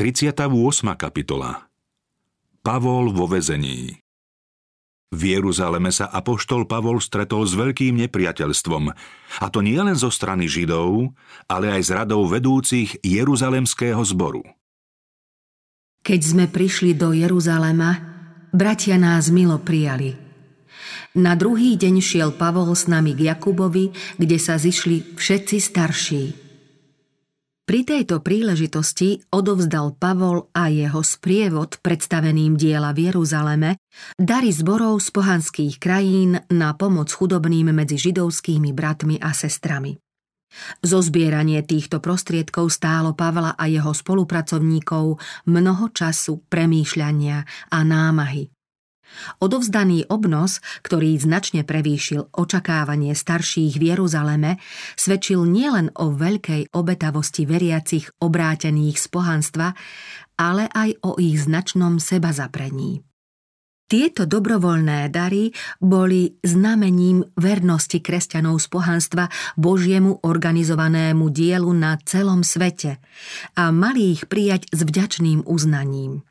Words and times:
38. 0.00 0.48
kapitola 0.96 1.68
Pavol 2.64 3.12
vo 3.12 3.28
vezení 3.28 4.00
V 5.12 5.20
Jeruzaleme 5.36 5.92
sa 5.92 6.08
apoštol 6.08 6.64
Pavol 6.64 7.04
stretol 7.04 7.44
s 7.44 7.52
veľkým 7.52 8.00
nepriateľstvom, 8.08 8.96
a 9.44 9.46
to 9.52 9.60
nie 9.60 9.76
len 9.76 9.92
zo 9.92 10.08
strany 10.08 10.48
Židov, 10.48 11.12
ale 11.44 11.76
aj 11.76 11.82
z 11.84 11.90
radou 12.00 12.24
vedúcich 12.24 12.96
Jeruzalemského 13.04 14.00
zboru. 14.00 14.40
Keď 16.00 16.20
sme 16.24 16.48
prišli 16.48 16.96
do 16.96 17.12
Jeruzalema, 17.12 18.00
bratia 18.56 18.96
nás 18.96 19.28
milo 19.28 19.60
prijali. 19.60 20.16
Na 21.12 21.36
druhý 21.36 21.76
deň 21.76 22.00
šiel 22.00 22.32
Pavol 22.40 22.72
s 22.72 22.88
nami 22.88 23.12
k 23.12 23.36
Jakubovi, 23.36 24.16
kde 24.16 24.40
sa 24.40 24.56
zišli 24.56 25.12
všetci 25.20 25.56
starší– 25.60 26.24
pri 27.70 27.86
tejto 27.86 28.18
príležitosti 28.18 29.30
odovzdal 29.30 29.94
Pavol 29.94 30.50
a 30.50 30.66
jeho 30.66 31.06
sprievod 31.06 31.78
predstaveným 31.78 32.58
diela 32.58 32.90
v 32.90 33.06
Jeruzaleme 33.06 33.78
dary 34.18 34.50
zborov 34.50 34.98
z 34.98 35.14
pohanských 35.14 35.78
krajín 35.78 36.34
na 36.50 36.74
pomoc 36.74 37.14
chudobným 37.14 37.70
medzi 37.70 37.94
židovskými 37.94 38.74
bratmi 38.74 39.22
a 39.22 39.30
sestrami. 39.30 39.94
Zozbieranie 40.82 41.62
týchto 41.62 42.02
prostriedkov 42.02 42.74
stálo 42.74 43.14
Pavla 43.14 43.54
a 43.54 43.70
jeho 43.70 43.94
spolupracovníkov 43.94 45.22
mnoho 45.46 45.94
času, 45.94 46.42
premýšľania 46.50 47.70
a 47.70 47.78
námahy. 47.86 48.50
Odovzdaný 49.40 50.08
obnos, 50.08 50.58
ktorý 50.82 51.16
značne 51.20 51.62
prevýšil 51.62 52.32
očakávanie 52.32 53.12
starších 53.12 53.76
v 53.76 53.96
Jeruzaleme, 53.96 54.62
svedčil 54.96 55.44
nielen 55.44 55.92
o 55.96 56.12
veľkej 56.14 56.72
obetavosti 56.72 57.44
veriacich 57.44 58.10
obrátených 58.22 58.96
z 58.96 59.06
pohanstva, 59.10 59.68
ale 60.40 60.68
aj 60.72 61.00
o 61.04 61.20
ich 61.20 61.36
značnom 61.36 62.00
seba 62.00 62.32
zaprení. 62.32 63.04
Tieto 63.90 64.22
dobrovoľné 64.22 65.10
dary 65.10 65.50
boli 65.82 66.38
znamením 66.46 67.26
vernosti 67.34 67.98
kresťanov 67.98 68.62
z 68.62 68.70
pohanstva 68.70 69.26
Božiemu 69.58 70.22
organizovanému 70.22 71.26
dielu 71.26 71.66
na 71.74 71.98
celom 72.06 72.46
svete 72.46 73.02
a 73.58 73.74
mali 73.74 74.14
ich 74.14 74.30
prijať 74.30 74.70
s 74.70 74.86
vďačným 74.86 75.42
uznaním. 75.42 76.22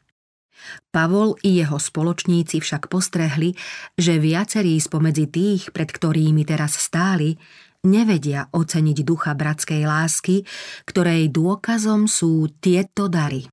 Pavol 0.90 1.38
i 1.46 1.62
jeho 1.62 1.78
spoločníci 1.78 2.60
však 2.60 2.92
postrehli, 2.92 3.56
že 3.96 4.18
viacerí 4.18 4.76
spomedzi 4.82 5.26
tých, 5.30 5.62
pred 5.72 5.90
ktorými 5.90 6.44
teraz 6.44 6.76
stáli, 6.76 7.38
nevedia 7.86 8.52
oceniť 8.52 8.98
ducha 9.08 9.32
bratskej 9.38 9.88
lásky, 9.88 10.44
ktorej 10.84 11.32
dôkazom 11.32 12.10
sú 12.10 12.52
tieto 12.60 13.08
dary. 13.08 13.48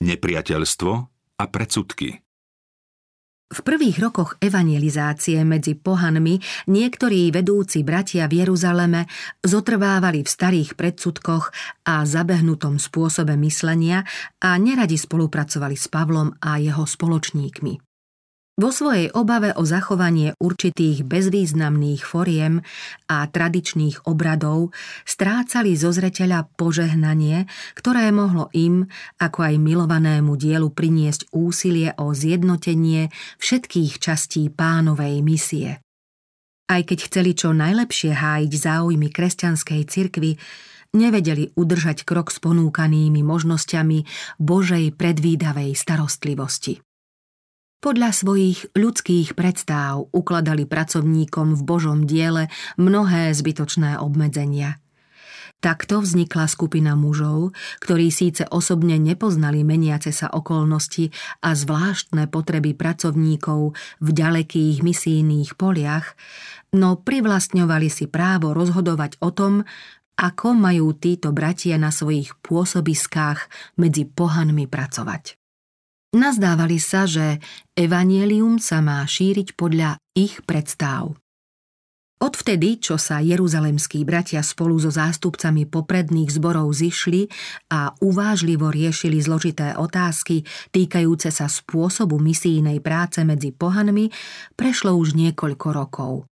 Nepriateľstvo 0.00 0.92
a 1.36 1.44
predsudky 1.44 2.29
v 3.50 3.60
prvých 3.66 3.98
rokoch 3.98 4.38
evangelizácie 4.38 5.42
medzi 5.42 5.74
pohanmi 5.74 6.38
niektorí 6.70 7.34
vedúci 7.34 7.82
bratia 7.82 8.30
v 8.30 8.46
Jeruzaleme 8.46 9.10
zotrvávali 9.42 10.22
v 10.22 10.30
starých 10.30 10.78
predsudkoch 10.78 11.50
a 11.82 12.06
zabehnutom 12.06 12.78
spôsobe 12.78 13.34
myslenia 13.42 14.06
a 14.38 14.54
neradi 14.54 14.94
spolupracovali 14.94 15.74
s 15.74 15.90
Pavlom 15.90 16.30
a 16.38 16.62
jeho 16.62 16.86
spoločníkmi. 16.86 17.89
Vo 18.60 18.68
svojej 18.68 19.08
obave 19.16 19.56
o 19.56 19.64
zachovanie 19.64 20.36
určitých 20.36 21.00
bezvýznamných 21.08 22.04
foriem 22.04 22.60
a 23.08 23.24
tradičných 23.24 24.04
obradov 24.04 24.76
strácali 25.08 25.72
zo 25.80 25.88
zreteľa 25.96 26.44
požehnanie, 26.60 27.48
ktoré 27.72 28.12
mohlo 28.12 28.52
im, 28.52 28.84
ako 29.16 29.48
aj 29.48 29.54
milovanému 29.56 30.36
dielu 30.36 30.68
priniesť 30.68 31.32
úsilie 31.32 31.96
o 31.96 32.12
zjednotenie 32.12 33.08
všetkých 33.40 33.96
častí 33.96 34.52
pánovej 34.52 35.24
misie. 35.24 35.80
Aj 36.68 36.84
keď 36.84 37.08
chceli 37.08 37.32
čo 37.32 37.56
najlepšie 37.56 38.12
hájiť 38.12 38.52
záujmy 38.60 39.08
kresťanskej 39.08 39.80
cirkvy, 39.88 40.36
nevedeli 40.92 41.48
udržať 41.56 42.04
krok 42.04 42.28
s 42.28 42.36
ponúkanými 42.44 43.24
možnosťami 43.24 44.04
Božej 44.36 44.92
predvídavej 45.00 45.72
starostlivosti. 45.72 46.89
Podľa 47.80 48.12
svojich 48.12 48.68
ľudských 48.76 49.32
predstáv 49.32 50.12
ukladali 50.12 50.68
pracovníkom 50.68 51.56
v 51.56 51.62
Božom 51.64 52.04
diele 52.04 52.52
mnohé 52.76 53.32
zbytočné 53.32 53.96
obmedzenia. 53.96 54.76
Takto 55.64 56.04
vznikla 56.04 56.44
skupina 56.44 56.92
mužov, 56.92 57.56
ktorí 57.80 58.12
síce 58.12 58.44
osobne 58.52 59.00
nepoznali 59.00 59.64
meniace 59.64 60.12
sa 60.12 60.28
okolnosti 60.28 61.08
a 61.40 61.56
zvláštne 61.56 62.28
potreby 62.28 62.76
pracovníkov 62.76 63.72
v 64.04 64.08
ďalekých 64.12 64.84
misijných 64.84 65.56
poliach, 65.56 66.20
no 66.76 67.00
privlastňovali 67.00 67.88
si 67.88 68.12
právo 68.12 68.52
rozhodovať 68.52 69.16
o 69.24 69.32
tom, 69.32 69.64
ako 70.20 70.52
majú 70.52 70.92
títo 70.92 71.32
bratia 71.32 71.80
na 71.80 71.88
svojich 71.88 72.36
pôsobiskách 72.44 73.48
medzi 73.80 74.04
pohanmi 74.04 74.68
pracovať. 74.68 75.39
Nazdávali 76.10 76.82
sa, 76.82 77.06
že 77.06 77.38
evanielium 77.78 78.58
sa 78.58 78.82
má 78.82 79.06
šíriť 79.06 79.54
podľa 79.54 79.94
ich 80.18 80.42
predstav. 80.42 81.14
Odvtedy, 82.20 82.76
čo 82.76 83.00
sa 83.00 83.24
jeruzalemskí 83.24 84.04
bratia 84.04 84.44
spolu 84.44 84.76
so 84.76 84.92
zástupcami 84.92 85.64
popredných 85.64 86.28
zborov 86.28 86.68
zišli 86.76 87.32
a 87.72 87.96
uvážlivo 87.96 88.68
riešili 88.68 89.16
zložité 89.24 89.72
otázky 89.72 90.44
týkajúce 90.68 91.32
sa 91.32 91.48
spôsobu 91.48 92.20
misijnej 92.20 92.84
práce 92.84 93.24
medzi 93.24 93.56
pohanmi, 93.56 94.12
prešlo 94.52 95.00
už 95.00 95.16
niekoľko 95.16 95.66
rokov. 95.72 96.29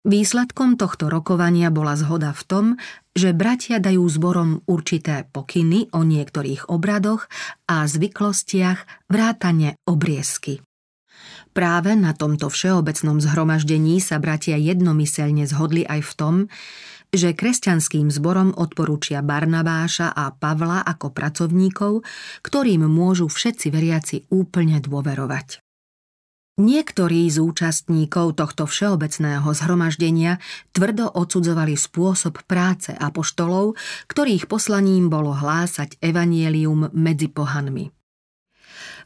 Výsledkom 0.00 0.80
tohto 0.80 1.12
rokovania 1.12 1.68
bola 1.68 1.92
zhoda 1.92 2.32
v 2.32 2.42
tom, 2.48 2.66
že 3.12 3.36
bratia 3.36 3.76
dajú 3.76 4.00
zborom 4.08 4.64
určité 4.64 5.28
pokyny 5.28 5.92
o 5.92 6.00
niektorých 6.08 6.72
obradoch 6.72 7.28
a 7.68 7.84
zvyklostiach 7.84 9.12
vrátane 9.12 9.76
obriezky. 9.84 10.64
Práve 11.52 12.00
na 12.00 12.16
tomto 12.16 12.48
všeobecnom 12.48 13.20
zhromaždení 13.20 14.00
sa 14.00 14.16
bratia 14.16 14.56
jednomyselne 14.56 15.44
zhodli 15.44 15.84
aj 15.84 16.00
v 16.00 16.12
tom, 16.16 16.34
že 17.12 17.36
kresťanským 17.36 18.08
zborom 18.08 18.56
odporúčia 18.56 19.20
Barnabáša 19.20 20.16
a 20.16 20.32
Pavla 20.32 20.80
ako 20.80 21.12
pracovníkov, 21.12 22.06
ktorým 22.40 22.86
môžu 22.88 23.28
všetci 23.28 23.66
veriaci 23.68 24.16
úplne 24.32 24.80
dôverovať. 24.80 25.60
Niektorí 26.58 27.30
z 27.30 27.38
účastníkov 27.40 28.36
tohto 28.36 28.66
všeobecného 28.66 29.46
zhromaždenia 29.54 30.42
tvrdo 30.74 31.06
odsudzovali 31.06 31.78
spôsob 31.78 32.42
práce 32.44 32.90
apoštolov, 32.90 33.78
ktorých 34.10 34.50
poslaním 34.50 35.06
bolo 35.06 35.30
hlásať 35.30 36.02
evanielium 36.02 36.90
medzi 36.90 37.30
pohanmi. 37.30 37.94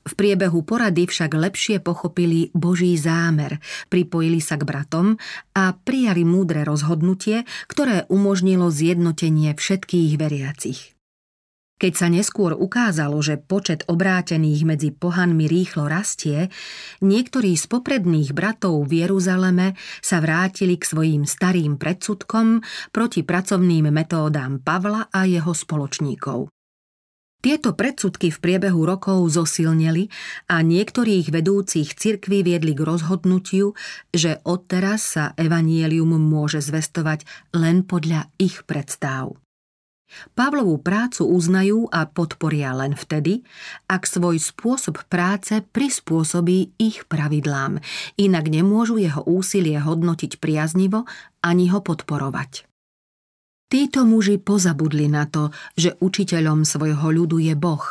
V 0.04 0.12
priebehu 0.12 0.60
porady 0.64 1.08
však 1.08 1.32
lepšie 1.32 1.80
pochopili 1.80 2.52
Boží 2.52 2.92
zámer, 3.00 3.56
pripojili 3.88 4.36
sa 4.36 4.60
k 4.60 4.68
bratom 4.68 5.16
a 5.56 5.72
prijali 5.72 6.28
múdre 6.28 6.60
rozhodnutie, 6.60 7.48
ktoré 7.68 8.04
umožnilo 8.12 8.68
zjednotenie 8.68 9.56
všetkých 9.56 10.12
veriacich. 10.20 10.93
Keď 11.74 11.92
sa 11.98 12.06
neskôr 12.06 12.54
ukázalo, 12.54 13.18
že 13.18 13.34
počet 13.34 13.82
obrátených 13.90 14.62
medzi 14.62 14.90
pohanmi 14.94 15.50
rýchlo 15.50 15.90
rastie, 15.90 16.46
niektorí 17.02 17.58
z 17.58 17.66
popredných 17.66 18.30
bratov 18.30 18.86
v 18.86 19.02
Jeruzaleme 19.02 19.74
sa 19.98 20.22
vrátili 20.22 20.78
k 20.78 20.86
svojim 20.86 21.26
starým 21.26 21.74
predsudkom 21.74 22.62
proti 22.94 23.26
pracovným 23.26 23.90
metódám 23.90 24.62
Pavla 24.62 25.10
a 25.10 25.26
jeho 25.26 25.50
spoločníkov. 25.50 26.46
Tieto 27.44 27.76
predsudky 27.76 28.32
v 28.32 28.40
priebehu 28.40 28.88
rokov 28.88 29.36
zosilneli 29.36 30.08
a 30.48 30.64
niektorých 30.64 31.28
vedúcich 31.28 31.92
cirkví 31.92 32.40
viedli 32.40 32.72
k 32.72 32.80
rozhodnutiu, 32.80 33.76
že 34.08 34.40
odteraz 34.48 35.18
sa 35.18 35.24
evanielium 35.36 36.16
môže 36.16 36.64
zvestovať 36.64 37.28
len 37.52 37.84
podľa 37.84 38.32
ich 38.40 38.64
predstav. 38.64 39.43
Pavlovú 40.34 40.80
prácu 40.80 41.26
uznajú 41.26 41.90
a 41.90 42.08
podporia 42.08 42.74
len 42.74 42.98
vtedy, 42.98 43.44
ak 43.86 44.06
svoj 44.08 44.40
spôsob 44.40 45.06
práce 45.06 45.60
prispôsobí 45.60 46.74
ich 46.80 47.06
pravidlám, 47.06 47.78
inak 48.18 48.46
nemôžu 48.50 48.98
jeho 48.98 49.22
úsilie 49.26 49.78
hodnotiť 49.78 50.42
priaznivo 50.42 51.06
ani 51.44 51.68
ho 51.70 51.84
podporovať. 51.84 52.68
Títo 53.74 54.06
muži 54.06 54.38
pozabudli 54.38 55.10
na 55.10 55.26
to, 55.26 55.50
že 55.74 55.98
učiteľom 55.98 56.62
svojho 56.62 57.10
ľudu 57.10 57.42
je 57.42 57.58
Boh 57.58 57.82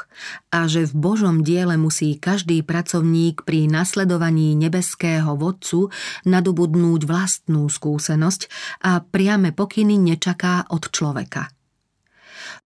a 0.53 0.63
že 0.63 0.87
v 0.87 0.93
Božom 0.95 1.43
diele 1.43 1.75
musí 1.75 2.15
každý 2.15 2.63
pracovník 2.63 3.43
pri 3.43 3.67
nasledovaní 3.67 4.55
nebeského 4.55 5.35
vodcu 5.35 5.91
nadobudnúť 6.23 7.03
vlastnú 7.03 7.67
skúsenosť 7.67 8.41
a 8.85 9.03
priame 9.03 9.51
pokyny 9.51 9.99
nečaká 9.99 10.71
od 10.71 10.87
človeka. 10.87 11.51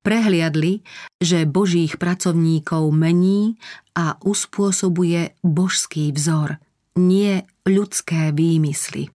Prehliadli, 0.08 0.88
že 1.20 1.44
božích 1.44 2.00
pracovníkov 2.00 2.96
mení 2.96 3.60
a 3.92 4.16
uspôsobuje 4.24 5.36
božský 5.44 6.16
vzor, 6.16 6.64
nie 6.96 7.44
ľudské 7.68 8.32
výmysly. 8.32 9.12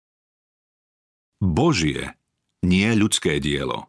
Božie, 1.40 2.12
nie 2.68 2.92
ľudské 2.92 3.40
dielo. 3.40 3.88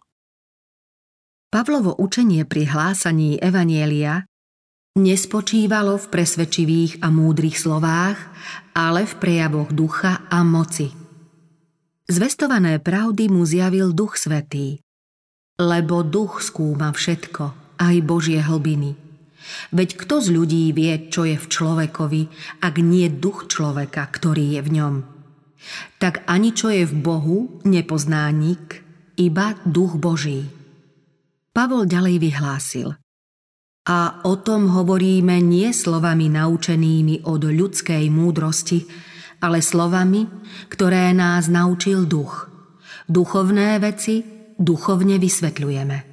Pavlovo 1.51 1.99
učenie 1.99 2.47
pri 2.47 2.71
hlásaní 2.71 3.35
Evanielia 3.43 4.23
nespočívalo 4.95 5.99
v 5.99 6.07
presvedčivých 6.07 7.03
a 7.03 7.11
múdrych 7.11 7.59
slovách, 7.59 8.31
ale 8.79 9.11
v 9.11 9.15
prejavoch 9.19 9.75
ducha 9.75 10.23
a 10.31 10.47
moci. 10.47 10.95
Zvestované 12.07 12.79
pravdy 12.79 13.27
mu 13.27 13.43
zjavil 13.43 13.91
Duch 13.91 14.21
Svetý, 14.23 14.82
lebo 15.63 16.03
duch 16.03 16.43
skúma 16.43 16.91
všetko, 16.91 17.79
aj 17.79 17.95
Božie 18.03 18.43
hlbiny. 18.43 18.99
Veď 19.71 19.95
kto 19.95 20.19
z 20.19 20.29
ľudí 20.35 20.65
vie, 20.75 21.11
čo 21.11 21.23
je 21.23 21.39
v 21.39 21.47
človekovi, 21.47 22.23
ak 22.63 22.75
nie 22.83 23.07
duch 23.11 23.47
človeka, 23.47 24.11
ktorý 24.11 24.59
je 24.59 24.61
v 24.63 24.71
ňom? 24.83 24.95
Tak 26.03 26.27
ani 26.27 26.51
čo 26.51 26.75
je 26.75 26.83
v 26.83 26.95
Bohu, 26.99 27.63
nepozná 27.63 28.27
nik, 28.35 28.83
iba 29.15 29.55
duch 29.63 29.95
Boží. 29.99 30.51
Pavol 31.55 31.87
ďalej 31.87 32.17
vyhlásil. 32.19 32.89
A 33.83 34.23
o 34.23 34.35
tom 34.39 34.71
hovoríme 34.71 35.43
nie 35.43 35.75
slovami 35.75 36.31
naučenými 36.31 37.27
od 37.27 37.43
ľudskej 37.51 38.07
múdrosti, 38.15 38.87
ale 39.43 39.59
slovami, 39.59 40.27
ktoré 40.71 41.11
nás 41.11 41.51
naučil 41.51 42.07
duch. 42.07 42.47
Duchovné 43.11 43.83
veci 43.83 44.42
duchovne 44.59 45.17
vysvetľujeme. 45.21 46.13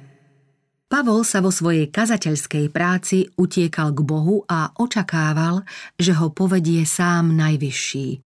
Pavol 0.90 1.22
sa 1.22 1.38
vo 1.38 1.54
svojej 1.54 1.86
kazateľskej 1.86 2.66
práci 2.74 3.30
utiekal 3.38 3.94
k 3.94 4.02
Bohu 4.02 4.42
a 4.50 4.74
očakával, 4.74 5.62
že 5.94 6.18
ho 6.18 6.34
povedie 6.34 6.82
sám 6.82 7.30
najvyšší. 7.38 8.26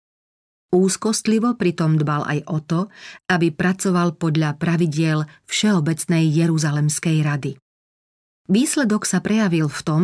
Úzkostlivo 0.71 1.59
pritom 1.59 1.99
dbal 1.99 2.23
aj 2.23 2.39
o 2.47 2.59
to, 2.63 2.81
aby 3.27 3.51
pracoval 3.51 4.15
podľa 4.15 4.55
pravidiel 4.55 5.27
Všeobecnej 5.47 6.31
Jeruzalemskej 6.31 7.17
rady. 7.23 7.51
Výsledok 8.47 9.03
sa 9.03 9.19
prejavil 9.19 9.67
v 9.67 9.81
tom, 9.83 10.03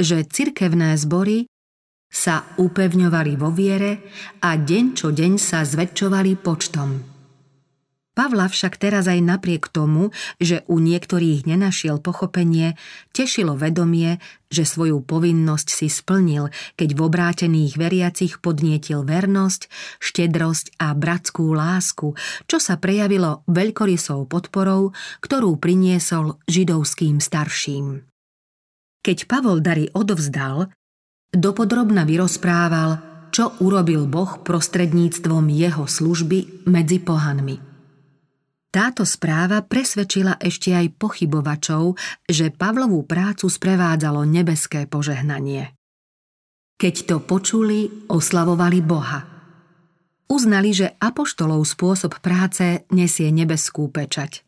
že 0.00 0.24
cirkevné 0.24 0.96
zbory 0.96 1.50
sa 2.08 2.48
upevňovali 2.56 3.32
vo 3.36 3.52
viere 3.52 4.08
a 4.40 4.56
deň 4.56 4.84
čo 4.96 5.12
deň 5.12 5.32
sa 5.36 5.68
zväčšovali 5.68 6.32
počtom. 6.40 7.09
Pavla 8.20 8.52
však 8.52 8.76
teraz 8.76 9.08
aj 9.08 9.16
napriek 9.24 9.72
tomu, 9.72 10.12
že 10.36 10.60
u 10.68 10.76
niektorých 10.76 11.48
nenašiel 11.48 12.04
pochopenie, 12.04 12.76
tešilo 13.16 13.56
vedomie, 13.56 14.20
že 14.52 14.68
svoju 14.68 15.00
povinnosť 15.00 15.68
si 15.72 15.88
splnil, 15.88 16.52
keď 16.76 16.88
v 16.92 17.00
obrátených 17.00 17.80
veriacich 17.80 18.44
podnietil 18.44 19.08
vernosť, 19.08 19.72
štedrosť 20.04 20.76
a 20.76 20.92
bratskú 20.92 21.48
lásku, 21.56 22.12
čo 22.44 22.60
sa 22.60 22.76
prejavilo 22.76 23.40
veľkorysou 23.48 24.28
podporou, 24.28 24.92
ktorú 25.24 25.56
priniesol 25.56 26.36
židovským 26.44 27.24
starším. 27.24 28.04
Keď 29.00 29.18
Pavol 29.32 29.64
dary 29.64 29.88
odovzdal, 29.96 30.68
dopodrobna 31.32 32.04
vyrozprával, 32.04 33.00
čo 33.32 33.56
urobil 33.64 34.04
Boh 34.04 34.44
prostredníctvom 34.44 35.48
jeho 35.48 35.88
služby 35.88 36.68
medzi 36.68 37.00
pohanmi. 37.00 37.69
Táto 38.70 39.02
správa 39.02 39.66
presvedčila 39.66 40.38
ešte 40.38 40.70
aj 40.70 40.94
pochybovačov, 40.94 41.98
že 42.30 42.54
Pavlovú 42.54 43.02
prácu 43.02 43.50
sprevádzalo 43.50 44.22
nebeské 44.22 44.86
požehnanie. 44.86 45.74
Keď 46.78 46.94
to 47.10 47.16
počuli, 47.18 48.06
oslavovali 48.06 48.78
Boha. 48.78 49.26
Uznali, 50.30 50.70
že 50.70 50.94
apoštolov 51.02 51.66
spôsob 51.66 52.22
práce 52.22 52.86
nesie 52.94 53.34
nebeskú 53.34 53.90
pečať. 53.90 54.46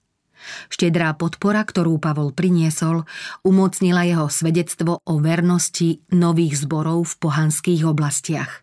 Štedrá 0.70 1.18
podpora, 1.18 1.66
ktorú 1.66 1.98
Pavol 1.98 2.30
priniesol, 2.30 3.02
umocnila 3.42 4.06
jeho 4.06 4.30
svedectvo 4.30 5.02
o 5.02 5.14
vernosti 5.18 5.98
nových 6.14 6.62
zborov 6.62 7.10
v 7.10 7.14
pohanských 7.26 7.82
oblastiach. 7.82 8.61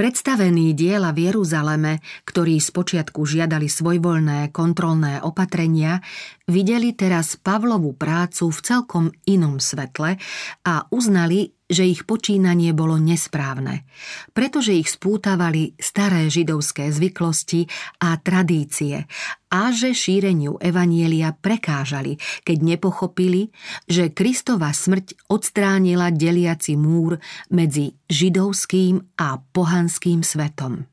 Predstavení 0.00 0.72
diela 0.72 1.12
v 1.12 1.28
Jeruzaleme, 1.28 2.00
ktorí 2.24 2.56
spočiatku 2.56 3.20
žiadali 3.20 3.68
svojvoľné 3.68 4.48
kontrolné 4.48 5.20
opatrenia, 5.20 6.00
videli 6.48 6.96
teraz 6.96 7.36
Pavlovú 7.36 7.92
prácu 7.92 8.48
v 8.48 8.58
celkom 8.64 9.04
inom 9.28 9.60
svetle 9.60 10.16
a 10.64 10.88
uznali, 10.88 11.52
že 11.70 11.86
ich 11.86 12.02
počínanie 12.04 12.74
bolo 12.74 12.98
nesprávne, 12.98 13.86
pretože 14.34 14.74
ich 14.74 14.90
spútavali 14.90 15.78
staré 15.78 16.26
židovské 16.26 16.90
zvyklosti 16.90 17.70
a 18.02 18.18
tradície 18.18 19.06
a 19.50 19.70
že 19.70 19.94
šíreniu 19.94 20.58
Evanielia 20.58 21.32
prekážali, 21.34 22.18
keď 22.44 22.58
nepochopili, 22.76 23.50
že 23.86 24.10
Kristova 24.10 24.74
smrť 24.74 25.30
odstránila 25.30 26.10
deliaci 26.10 26.74
múr 26.74 27.16
medzi 27.54 27.94
židovským 28.10 29.16
a 29.16 29.38
pohanským 29.40 30.26
svetom. 30.26 30.86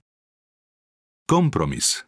Kompromis 1.27 2.06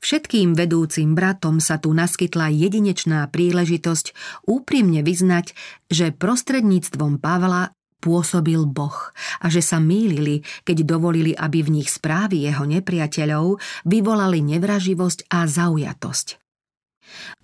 Všetkým 0.00 0.56
vedúcim 0.56 1.12
bratom 1.12 1.60
sa 1.60 1.76
tu 1.76 1.92
naskytla 1.92 2.48
jedinečná 2.48 3.28
príležitosť 3.28 4.16
úprimne 4.48 5.04
vyznať, 5.04 5.52
že 5.92 6.16
prostredníctvom 6.16 7.20
Pavla 7.20 7.76
pôsobil 8.00 8.64
Boh 8.64 8.96
a 9.44 9.46
že 9.52 9.60
sa 9.60 9.76
mýlili, 9.76 10.40
keď 10.64 10.88
dovolili, 10.88 11.36
aby 11.36 11.60
v 11.60 11.80
nich 11.80 11.92
správy 11.92 12.48
jeho 12.48 12.64
nepriateľov 12.64 13.60
vyvolali 13.84 14.40
nevraživosť 14.40 15.28
a 15.28 15.44
zaujatosť. 15.44 16.40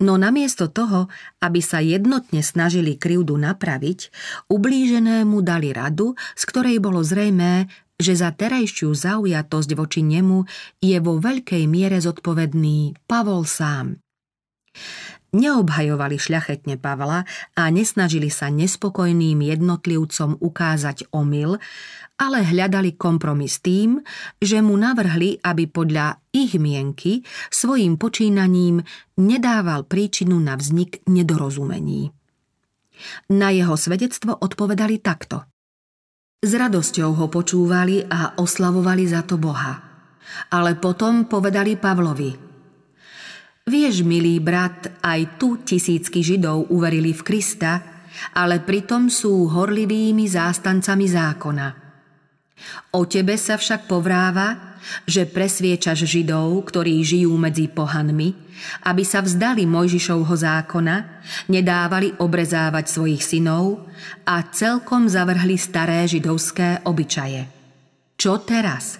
No 0.01 0.15
namiesto 0.15 0.71
toho, 0.71 1.11
aby 1.43 1.59
sa 1.59 1.83
jednotne 1.83 2.41
snažili 2.41 2.95
krivdu 2.95 3.35
napraviť, 3.37 4.09
ublíženému 4.49 5.43
dali 5.43 5.75
radu, 5.75 6.15
z 6.33 6.43
ktorej 6.47 6.77
bolo 6.79 7.03
zrejmé, 7.03 7.67
že 7.97 8.13
za 8.13 8.29
terajšiu 8.29 8.93
zaujatosť 8.93 9.69
voči 9.73 10.05
nemu 10.05 10.45
je 10.77 10.97
vo 11.01 11.17
veľkej 11.17 11.65
miere 11.65 11.97
zodpovedný 11.97 12.93
Pavol 13.09 13.43
sám. 13.49 13.97
Neobhajovali 15.33 16.15
šľachetne 16.15 16.79
Pavla 16.79 17.27
a 17.57 17.63
nesnažili 17.67 18.31
sa 18.31 18.47
nespokojným 18.47 19.43
jednotlivcom 19.43 20.39
ukázať 20.39 21.11
omyl, 21.11 21.59
ale 22.15 22.47
hľadali 22.47 22.95
kompromis 22.95 23.59
tým, 23.59 23.99
že 24.39 24.63
mu 24.63 24.79
navrhli, 24.79 25.43
aby 25.43 25.67
podľa 25.67 26.21
ich 26.31 26.55
mienky 26.55 27.27
svojim 27.51 27.99
počínaním 27.99 28.81
nedával 29.19 29.83
príčinu 29.83 30.39
na 30.39 30.55
vznik 30.55 31.03
nedorozumení. 31.09 32.13
Na 33.29 33.53
jeho 33.53 33.75
svedectvo 33.77 34.33
odpovedali 34.37 35.01
takto– 35.03 35.43
s 36.37 36.51
radosťou 36.53 37.17
ho 37.17 37.25
počúvali 37.33 38.05
a 38.05 38.37
oslavovali 38.37 39.09
za 39.09 39.25
to 39.25 39.41
Boha. 39.41 39.73
Ale 40.53 40.77
potom 40.77 41.25
povedali 41.25 41.81
Pavlovi 41.81 42.31
Vieš, 43.67 44.05
milý 44.07 44.39
brat, 44.39 45.01
aj 45.03 45.41
tu 45.41 45.59
tisícky 45.65 46.23
Židov 46.23 46.71
uverili 46.71 47.11
v 47.11 47.21
Krista, 47.25 47.73
ale 48.37 48.63
pritom 48.63 49.11
sú 49.11 49.49
horlivými 49.49 50.23
zástancami 50.29 51.05
zákona. 51.09 51.67
O 52.95 53.01
tebe 53.09 53.35
sa 53.35 53.57
však 53.57 53.89
povráva, 53.89 54.76
že 55.05 55.27
presviečaš 55.27 56.07
Židov, 56.07 56.67
ktorí 56.69 57.01
žijú 57.03 57.33
medzi 57.35 57.67
pohanmi, 57.67 58.33
aby 58.89 59.03
sa 59.05 59.21
vzdali 59.21 59.69
Mojžišovho 59.69 60.33
zákona, 60.33 61.23
nedávali 61.51 62.15
obrezávať 62.17 62.85
svojich 62.89 63.21
synov 63.21 63.85
a 64.25 64.41
celkom 64.49 65.05
zavrhli 65.05 65.55
staré 65.55 66.05
židovské 66.09 66.81
obyčaje. 66.85 67.45
Čo 68.17 68.41
teraz? 68.41 68.97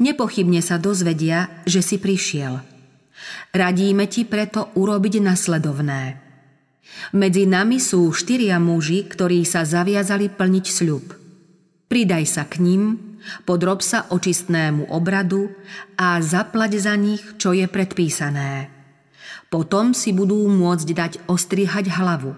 Nepochybne 0.00 0.60
sa 0.64 0.76
dozvedia, 0.80 1.64
že 1.68 1.80
si 1.80 1.96
prišiel. 2.00 2.60
Radíme 3.52 4.04
ti 4.08 4.28
preto 4.28 4.72
urobiť 4.76 5.14
nasledovné. 5.24 6.02
Medzi 7.16 7.44
nami 7.44 7.76
sú 7.80 8.08
štyria 8.12 8.56
muži, 8.56 9.04
ktorí 9.04 9.44
sa 9.44 9.64
zaviazali 9.64 10.32
plniť 10.32 10.66
sľub. 10.68 11.04
Pridaj 11.86 12.24
sa 12.26 12.44
k 12.48 12.60
ním 12.60 13.05
podrob 13.44 13.82
sa 13.82 14.06
očistnému 14.08 14.90
obradu 14.90 15.52
a 15.98 16.18
zaplať 16.22 16.72
za 16.78 16.94
nich, 16.94 17.22
čo 17.36 17.52
je 17.52 17.66
predpísané. 17.66 18.70
Potom 19.46 19.94
si 19.94 20.10
budú 20.10 20.46
môcť 20.50 20.88
dať 20.90 21.12
ostrihať 21.30 21.90
hlavu. 21.90 22.34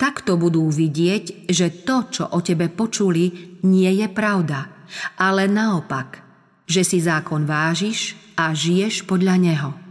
Takto 0.00 0.38
budú 0.40 0.70
vidieť, 0.72 1.50
že 1.50 1.84
to, 1.84 2.08
čo 2.08 2.24
o 2.32 2.40
tebe 2.40 2.72
počuli, 2.72 3.58
nie 3.66 3.90
je 3.98 4.08
pravda, 4.08 4.86
ale 5.20 5.50
naopak, 5.50 6.24
že 6.64 6.86
si 6.86 6.98
zákon 7.02 7.44
vážiš 7.44 8.16
a 8.38 8.54
žiješ 8.54 9.04
podľa 9.04 9.36
neho. 9.36 9.87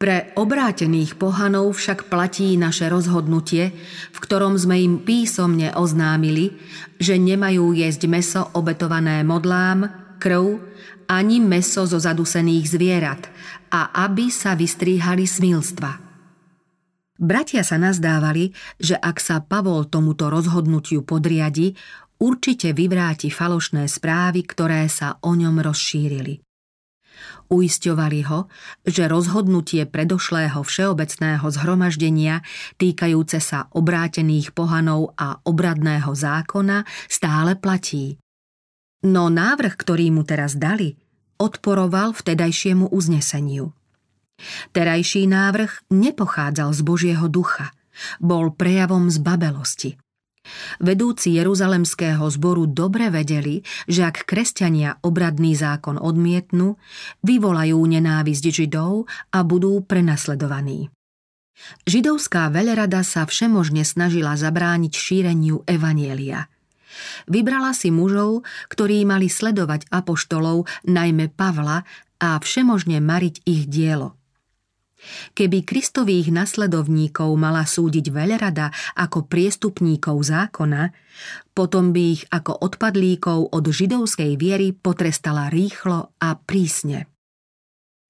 Pre 0.00 0.32
obrátených 0.32 1.20
pohanov 1.20 1.76
však 1.76 2.08
platí 2.08 2.56
naše 2.56 2.88
rozhodnutie, 2.88 3.76
v 4.08 4.18
ktorom 4.24 4.56
sme 4.56 4.80
im 4.80 5.04
písomne 5.04 5.76
oznámili, 5.76 6.56
že 6.96 7.20
nemajú 7.20 7.76
jesť 7.76 8.08
meso 8.08 8.48
obetované 8.56 9.20
modlám, 9.20 9.92
krv 10.16 10.56
ani 11.04 11.44
meso 11.44 11.84
zo 11.84 12.00
zadusených 12.00 12.64
zvierat 12.64 13.28
a 13.68 13.92
aby 14.08 14.32
sa 14.32 14.56
vystríhali 14.56 15.28
smilstva. 15.28 16.00
Bratia 17.20 17.60
sa 17.60 17.76
nazdávali, 17.76 18.56
že 18.80 18.96
ak 18.96 19.20
sa 19.20 19.44
Pavol 19.44 19.84
tomuto 19.92 20.32
rozhodnutiu 20.32 21.04
podriadi, 21.04 21.76
určite 22.24 22.72
vyvráti 22.72 23.28
falošné 23.28 23.84
správy, 23.84 24.48
ktoré 24.48 24.88
sa 24.88 25.20
o 25.20 25.36
ňom 25.36 25.60
rozšírili. 25.60 26.40
Uisťovali 27.50 28.20
ho, 28.30 28.46
že 28.86 29.10
rozhodnutie 29.10 29.82
predošlého 29.82 30.62
všeobecného 30.62 31.42
zhromaždenia 31.50 32.46
týkajúce 32.78 33.42
sa 33.42 33.66
obrátených 33.74 34.54
pohanov 34.54 35.18
a 35.18 35.42
obradného 35.42 36.14
zákona 36.14 36.86
stále 37.10 37.58
platí. 37.58 38.22
No 39.02 39.26
návrh, 39.26 39.74
ktorý 39.74 40.14
mu 40.14 40.22
teraz 40.22 40.54
dali, 40.54 40.94
odporoval 41.42 42.14
vtedajšiemu 42.14 42.94
uzneseniu. 42.94 43.74
Terajší 44.70 45.26
návrh 45.26 45.90
nepochádzal 45.90 46.70
z 46.70 46.80
Božieho 46.86 47.26
ducha, 47.26 47.74
bol 48.22 48.54
prejavom 48.54 49.10
zbabelosti. 49.10 49.98
Vedúci 50.80 51.36
Jeruzalemského 51.36 52.24
zboru 52.32 52.64
dobre 52.64 53.12
vedeli, 53.12 53.60
že 53.84 54.08
ak 54.08 54.24
kresťania 54.24 54.96
obradný 55.04 55.52
zákon 55.52 56.00
odmietnú, 56.00 56.80
vyvolajú 57.20 57.76
nenávisť 57.76 58.44
Židov 58.48 59.04
a 59.36 59.38
budú 59.44 59.84
prenasledovaní. 59.84 60.88
Židovská 61.84 62.48
velerada 62.48 63.04
sa 63.04 63.28
všemožne 63.28 63.84
snažila 63.84 64.32
zabrániť 64.40 64.92
šíreniu 64.96 65.60
evanielia. 65.68 66.48
Vybrala 67.28 67.76
si 67.76 67.92
mužov, 67.92 68.48
ktorí 68.72 69.04
mali 69.04 69.28
sledovať 69.28 69.92
apoštolov, 69.92 70.64
najmä 70.88 71.28
Pavla, 71.36 71.84
a 72.20 72.36
všemožne 72.40 73.00
mariť 73.00 73.44
ich 73.44 73.64
dielo– 73.68 74.16
Keby 75.34 75.66
Kristových 75.66 76.30
nasledovníkov 76.30 77.34
mala 77.34 77.66
súdiť 77.66 78.06
veľrada 78.14 78.70
ako 78.94 79.26
priestupníkov 79.26 80.22
zákona, 80.22 80.94
potom 81.52 81.90
by 81.90 82.02
ich 82.14 82.22
ako 82.30 82.62
odpadlíkov 82.62 83.52
od 83.52 83.64
židovskej 83.66 84.38
viery 84.38 84.70
potrestala 84.70 85.50
rýchlo 85.50 86.14
a 86.22 86.38
prísne. 86.38 87.09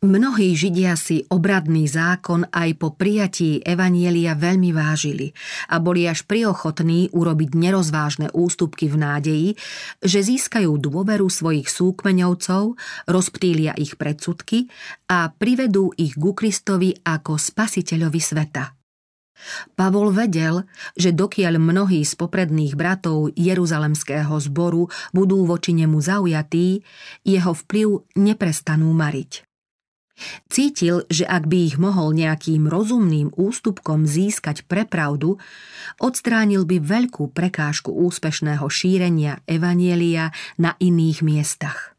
Mnohí 0.00 0.56
Židia 0.56 0.96
si 0.96 1.28
obradný 1.28 1.84
zákon 1.84 2.48
aj 2.48 2.72
po 2.80 2.96
prijatí 2.96 3.60
Evanielia 3.60 4.32
veľmi 4.32 4.72
vážili 4.72 5.28
a 5.68 5.76
boli 5.76 6.08
až 6.08 6.24
priochotní 6.24 7.12
urobiť 7.12 7.52
nerozvážne 7.52 8.32
ústupky 8.32 8.88
v 8.88 8.96
nádeji, 8.96 9.48
že 10.00 10.24
získajú 10.24 10.80
dôveru 10.80 11.28
svojich 11.28 11.68
súkmeňovcov, 11.68 12.80
rozptýlia 13.12 13.76
ich 13.76 14.00
predsudky 14.00 14.72
a 15.12 15.36
privedú 15.36 15.92
ich 16.00 16.16
ku 16.16 16.32
Kristovi 16.32 16.96
ako 17.04 17.36
spasiteľovi 17.36 18.20
sveta. 18.24 18.72
Pavol 19.76 20.16
vedel, 20.16 20.64
že 20.96 21.12
dokiaľ 21.12 21.60
mnohí 21.60 22.08
z 22.08 22.16
popredných 22.16 22.72
bratov 22.72 23.36
Jeruzalemského 23.36 24.32
zboru 24.40 24.88
budú 25.12 25.44
voči 25.44 25.76
nemu 25.76 26.00
zaujatí, 26.00 26.80
jeho 27.20 27.52
vplyv 27.52 28.16
neprestanú 28.16 28.96
mariť. 28.96 29.49
Cítil, 30.48 31.04
že 31.10 31.26
ak 31.26 31.50
by 31.50 31.58
ich 31.66 31.76
mohol 31.76 32.14
nejakým 32.14 32.68
rozumným 32.70 33.34
ústupkom 33.34 34.06
získať 34.06 34.64
pre 34.68 34.86
pravdu, 34.86 35.40
odstránil 35.98 36.64
by 36.64 36.78
veľkú 36.80 37.34
prekážku 37.34 37.90
úspešného 37.90 38.64
šírenia 38.70 39.42
evanielia 39.48 40.30
na 40.60 40.78
iných 40.78 41.20
miestach. 41.26 41.98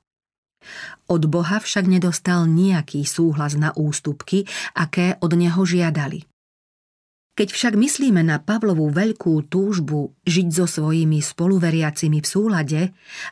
Od 1.12 1.28
Boha 1.28 1.60
však 1.60 1.90
nedostal 1.90 2.48
nejaký 2.48 3.04
súhlas 3.04 3.58
na 3.58 3.76
ústupky, 3.76 4.48
aké 4.78 5.20
od 5.20 5.34
neho 5.36 5.60
žiadali. 5.66 6.31
Keď 7.32 7.48
však 7.48 7.74
myslíme 7.80 8.28
na 8.28 8.44
Pavlovú 8.44 8.92
veľkú 8.92 9.48
túžbu 9.48 10.12
žiť 10.28 10.48
so 10.52 10.68
svojimi 10.68 11.24
spoluveriacimi 11.24 12.20
v 12.20 12.28
súlade, 12.28 12.82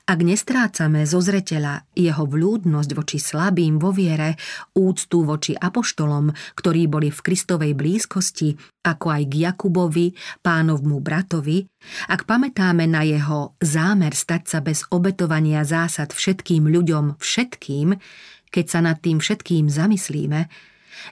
ak 0.08 0.20
nestrácame 0.24 1.04
zo 1.04 1.20
zreteľa 1.20 1.84
jeho 2.00 2.24
vľúdnosť 2.24 2.92
voči 2.96 3.20
slabým 3.20 3.76
vo 3.76 3.92
viere, 3.92 4.40
úctu 4.72 5.28
voči 5.28 5.52
apoštolom, 5.52 6.32
ktorí 6.32 6.88
boli 6.88 7.12
v 7.12 7.20
Kristovej 7.20 7.76
blízkosti, 7.76 8.56
ako 8.88 9.08
aj 9.12 9.24
k 9.28 9.34
Jakubovi, 9.52 10.16
pánovmu 10.40 11.04
bratovi, 11.04 11.68
ak 12.08 12.24
pamätáme 12.24 12.88
na 12.88 13.04
jeho 13.04 13.60
zámer 13.60 14.16
stať 14.16 14.48
sa 14.48 14.60
bez 14.64 14.88
obetovania 14.96 15.68
zásad 15.68 16.16
všetkým 16.16 16.72
ľuďom 16.72 17.20
všetkým, 17.20 18.00
keď 18.48 18.66
sa 18.66 18.80
nad 18.80 18.96
tým 19.04 19.20
všetkým 19.20 19.68
zamyslíme, 19.68 20.48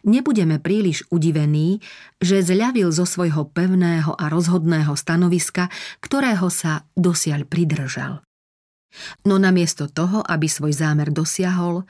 nebudeme 0.03 0.57
príliš 0.57 1.05
udivení, 1.13 1.79
že 2.17 2.41
zľavil 2.41 2.89
zo 2.89 3.05
svojho 3.05 3.47
pevného 3.49 4.15
a 4.15 4.25
rozhodného 4.27 4.93
stanoviska, 4.97 5.69
ktorého 6.01 6.49
sa 6.49 6.87
dosiaľ 6.97 7.45
pridržal. 7.45 8.25
No 9.29 9.37
namiesto 9.37 9.85
toho, 9.91 10.25
aby 10.25 10.49
svoj 10.49 10.73
zámer 10.73 11.13
dosiahol, 11.13 11.85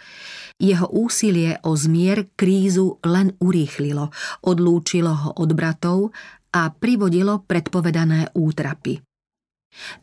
jeho 0.60 0.88
úsilie 0.92 1.56
o 1.64 1.78
zmier 1.78 2.28
krízu 2.36 3.00
len 3.06 3.32
urýchlilo, 3.40 4.12
odlúčilo 4.44 5.14
ho 5.14 5.30
od 5.40 5.50
bratov 5.56 6.12
a 6.52 6.68
privodilo 6.74 7.46
predpovedané 7.46 8.34
útrapy. 8.36 9.07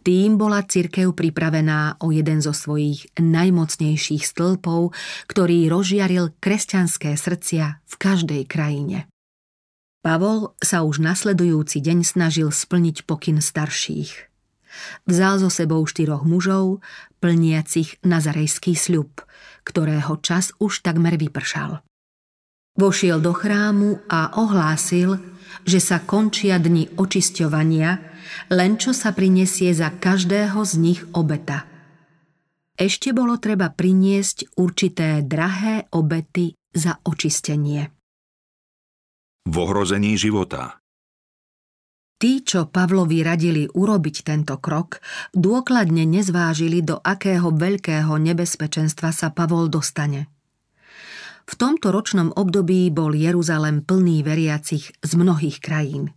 Tým 0.07 0.39
bola 0.39 0.63
cirkev 0.63 1.15
pripravená 1.15 1.99
o 2.03 2.15
jeden 2.15 2.39
zo 2.41 2.55
svojich 2.55 3.11
najmocnejších 3.19 4.23
stĺpov, 4.23 4.95
ktorý 5.27 5.67
rozžiaril 5.71 6.35
kresťanské 6.39 7.15
srdcia 7.19 7.83
v 7.85 7.95
každej 7.99 8.43
krajine. 8.47 9.07
Pavol 10.05 10.53
sa 10.61 10.85
už 10.85 11.01
nasledujúci 11.01 11.81
deň 11.81 12.05
snažil 12.05 12.53
splniť 12.53 13.09
pokyn 13.09 13.41
starších. 13.41 14.29
Vzal 15.09 15.41
so 15.41 15.49
sebou 15.49 15.87
štyroch 15.89 16.29
mužov, 16.29 16.85
plniacich 17.25 17.97
nazarejský 18.05 18.77
sľub, 18.77 19.25
ktorého 19.65 20.21
čas 20.21 20.53
už 20.61 20.85
takmer 20.85 21.17
vypršal. 21.17 21.81
Vošiel 22.75 23.23
do 23.23 23.31
chrámu 23.31 24.03
a 24.11 24.35
ohlásil, 24.35 25.23
že 25.63 25.79
sa 25.79 26.03
končia 26.03 26.59
dni 26.59 26.91
očisťovania, 26.99 27.91
len 28.51 28.75
čo 28.83 28.91
sa 28.91 29.15
prinesie 29.15 29.71
za 29.71 29.95
každého 29.95 30.59
z 30.67 30.73
nich 30.83 31.01
obeta. 31.15 31.71
Ešte 32.75 33.15
bolo 33.15 33.39
treba 33.39 33.71
priniesť 33.71 34.59
určité 34.59 35.23
drahé 35.23 35.87
obety 35.95 36.59
za 36.75 36.99
očistenie. 37.07 37.95
V 39.47 39.55
ohrození 39.55 40.19
života 40.19 40.83
Tí, 42.19 42.43
čo 42.43 42.67
Pavlovi 42.67 43.23
radili 43.23 43.71
urobiť 43.71 44.17
tento 44.27 44.59
krok, 44.59 44.99
dôkladne 45.31 46.03
nezvážili, 46.11 46.83
do 46.83 46.99
akého 46.99 47.55
veľkého 47.55 48.19
nebezpečenstva 48.19 49.15
sa 49.15 49.31
Pavol 49.31 49.71
dostane– 49.71 50.27
v 51.45 51.55
tomto 51.55 51.93
ročnom 51.93 52.33
období 52.33 52.89
bol 52.89 53.13
Jeruzalem 53.13 53.85
plný 53.85 54.25
veriacich 54.25 54.93
z 55.05 55.13
mnohých 55.17 55.61
krajín. 55.61 56.17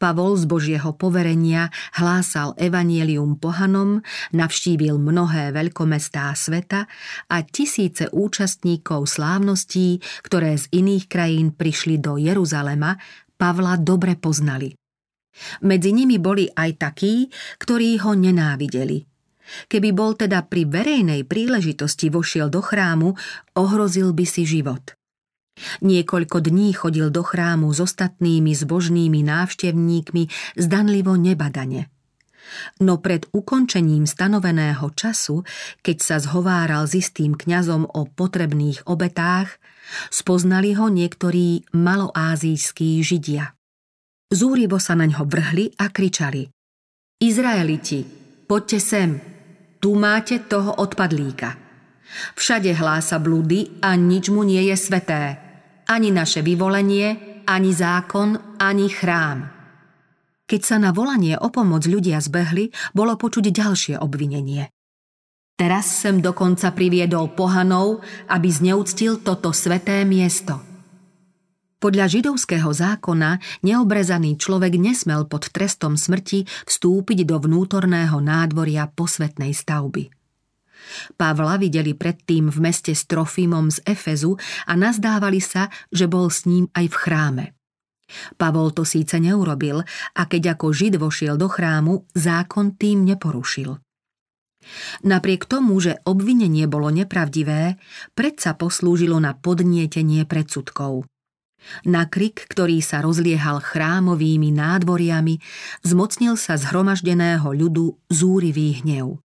Pavol 0.00 0.40
z 0.40 0.48
Božieho 0.48 0.96
poverenia 0.96 1.68
hlásal 1.92 2.56
evanielium 2.56 3.36
pohanom, 3.36 4.00
navštívil 4.32 4.96
mnohé 4.96 5.52
veľkomestá 5.52 6.32
sveta 6.32 6.88
a 7.28 7.36
tisíce 7.44 8.08
účastníkov 8.08 9.04
slávností, 9.04 10.00
ktoré 10.24 10.56
z 10.56 10.64
iných 10.72 11.04
krajín 11.12 11.52
prišli 11.52 12.00
do 12.00 12.16
Jeruzalema, 12.16 12.96
Pavla 13.36 13.76
dobre 13.80 14.16
poznali. 14.20 14.72
Medzi 15.64 15.96
nimi 15.96 16.20
boli 16.20 16.44
aj 16.48 16.70
takí, 16.76 17.28
ktorí 17.56 18.00
ho 18.04 18.12
nenávideli– 18.12 19.04
Keby 19.66 19.90
bol 19.94 20.14
teda 20.14 20.46
pri 20.46 20.66
verejnej 20.66 21.26
príležitosti 21.26 22.10
vošiel 22.10 22.50
do 22.50 22.62
chrámu, 22.62 23.14
ohrozil 23.58 24.14
by 24.14 24.24
si 24.26 24.46
život. 24.46 24.94
Niekoľko 25.84 26.40
dní 26.40 26.72
chodil 26.72 27.12
do 27.12 27.20
chrámu 27.20 27.68
s 27.74 27.84
ostatnými 27.84 28.56
zbožnými 28.56 29.20
návštevníkmi 29.20 30.56
zdanlivo 30.56 31.20
nebadane. 31.20 31.92
No 32.82 32.98
pred 32.98 33.28
ukončením 33.30 34.08
stanoveného 34.08 34.90
času, 34.96 35.46
keď 35.84 35.96
sa 36.02 36.16
zhováral 36.18 36.88
s 36.88 36.98
istým 36.98 37.38
kňazom 37.38 37.86
o 37.86 38.08
potrebných 38.10 38.90
obetách, 38.90 39.60
spoznali 40.10 40.74
ho 40.74 40.90
niektorí 40.90 41.70
maloázijskí 41.70 42.98
židia. 43.06 43.54
Zúrivo 44.30 44.78
sa 44.82 44.94
na 44.98 45.06
ňo 45.10 45.26
vrhli 45.26 45.74
a 45.78 45.90
kričali 45.90 46.46
Izraeliti, 47.20 48.00
poďte 48.48 48.78
sem, 48.80 49.20
tu 49.80 49.96
máte 49.96 50.44
toho 50.44 50.76
odpadlíka. 50.76 51.56
Všade 52.36 52.76
hlása 52.76 53.16
blúdy 53.18 53.80
a 53.80 53.96
nič 53.96 54.28
mu 54.28 54.44
nie 54.44 54.60
je 54.68 54.76
sveté. 54.76 55.50
ani 55.90 56.14
naše 56.14 56.38
vyvolenie, 56.46 57.42
ani 57.50 57.74
zákon, 57.74 58.62
ani 58.62 58.86
chrám. 58.86 59.38
Keď 60.46 60.60
sa 60.62 60.78
na 60.78 60.94
volanie 60.94 61.34
o 61.34 61.50
pomoc 61.50 61.82
ľudia 61.82 62.22
zbehli, 62.22 62.70
bolo 62.94 63.18
počuť 63.18 63.50
ďalšie 63.50 63.94
obvinenie. 63.98 64.70
Teraz 65.58 65.90
sem 65.90 66.22
dokonca 66.22 66.70
priviedol 66.72 67.34
pohanov, 67.34 68.06
aby 68.30 68.48
zneúctil 68.48 69.20
toto 69.20 69.50
sveté 69.50 70.06
miesto. 70.06 70.69
Podľa 71.80 72.12
židovského 72.12 72.68
zákona 72.68 73.40
neobrezaný 73.64 74.36
človek 74.36 74.76
nesmel 74.76 75.24
pod 75.24 75.48
trestom 75.48 75.96
smrti 75.96 76.44
vstúpiť 76.68 77.24
do 77.24 77.40
vnútorného 77.40 78.20
nádvoria 78.20 78.84
posvetnej 78.92 79.56
stavby. 79.56 80.12
Pavla 81.16 81.56
videli 81.56 81.96
predtým 81.96 82.52
v 82.52 82.58
meste 82.60 82.92
s 82.92 83.08
Trofimom 83.08 83.72
z 83.72 83.80
Efezu 83.88 84.36
a 84.68 84.72
nazdávali 84.76 85.40
sa, 85.40 85.72
že 85.88 86.04
bol 86.04 86.28
s 86.28 86.44
ním 86.44 86.68
aj 86.76 86.86
v 86.92 86.96
chráme. 86.96 87.44
Pavol 88.36 88.74
to 88.76 88.84
síce 88.84 89.16
neurobil 89.16 89.80
a 90.12 90.22
keď 90.28 90.58
ako 90.58 90.76
žid 90.76 91.00
vošiel 91.00 91.40
do 91.40 91.48
chrámu, 91.48 92.04
zákon 92.12 92.76
tým 92.76 93.08
neporušil. 93.08 93.80
Napriek 95.08 95.48
tomu, 95.48 95.80
že 95.80 95.96
obvinenie 96.04 96.68
bolo 96.68 96.92
nepravdivé, 96.92 97.80
predsa 98.12 98.52
poslúžilo 98.52 99.16
na 99.16 99.32
podnietenie 99.32 100.28
predsudkov. 100.28 101.08
Na 101.84 102.08
krik, 102.08 102.48
ktorý 102.48 102.80
sa 102.80 103.04
rozliehal 103.04 103.60
chrámovými 103.60 104.50
nádvoriami, 104.50 105.38
zmocnil 105.84 106.40
sa 106.40 106.56
zhromaždeného 106.56 107.46
ľudu 107.52 108.00
zúrivý 108.08 108.80
hnev. 108.80 109.20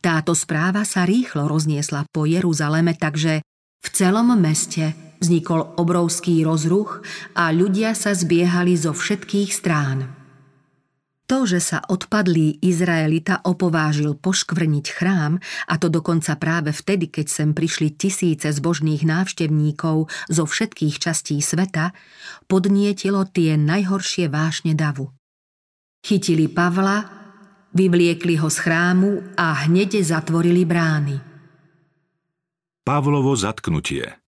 Táto 0.00 0.32
správa 0.32 0.88
sa 0.88 1.04
rýchlo 1.04 1.48
rozniesla 1.48 2.08
po 2.08 2.24
Jeruzaleme, 2.24 2.96
takže 2.96 3.44
v 3.84 3.88
celom 3.92 4.32
meste 4.34 4.96
vznikol 5.20 5.76
obrovský 5.76 6.44
rozruch 6.44 7.04
a 7.36 7.52
ľudia 7.52 7.92
sa 7.92 8.16
zbiehali 8.16 8.76
zo 8.76 8.96
všetkých 8.96 9.50
strán. 9.52 10.15
To, 11.26 11.42
že 11.42 11.58
sa 11.58 11.82
odpadlý 11.82 12.62
Izraelita 12.62 13.42
opovážil 13.42 14.14
poškvrniť 14.14 14.86
chrám, 14.94 15.42
a 15.66 15.74
to 15.74 15.90
dokonca 15.90 16.38
práve 16.38 16.70
vtedy, 16.70 17.10
keď 17.10 17.26
sem 17.26 17.48
prišli 17.50 17.98
tisíce 17.98 18.46
zbožných 18.46 19.02
návštevníkov 19.02 20.06
zo 20.30 20.44
všetkých 20.46 21.02
častí 21.02 21.42
sveta, 21.42 21.90
podnietilo 22.46 23.26
tie 23.26 23.58
najhoršie 23.58 24.30
vášne 24.30 24.78
davu. 24.78 25.10
Chytili 26.06 26.46
Pavla, 26.46 27.02
vyvliekli 27.74 28.38
ho 28.38 28.46
z 28.46 28.58
chrámu 28.62 29.34
a 29.34 29.66
hneď 29.66 30.06
zatvorili 30.06 30.62
brány. 30.62 31.18
Pavlovo 32.86 33.34
zatknutie 33.34 34.25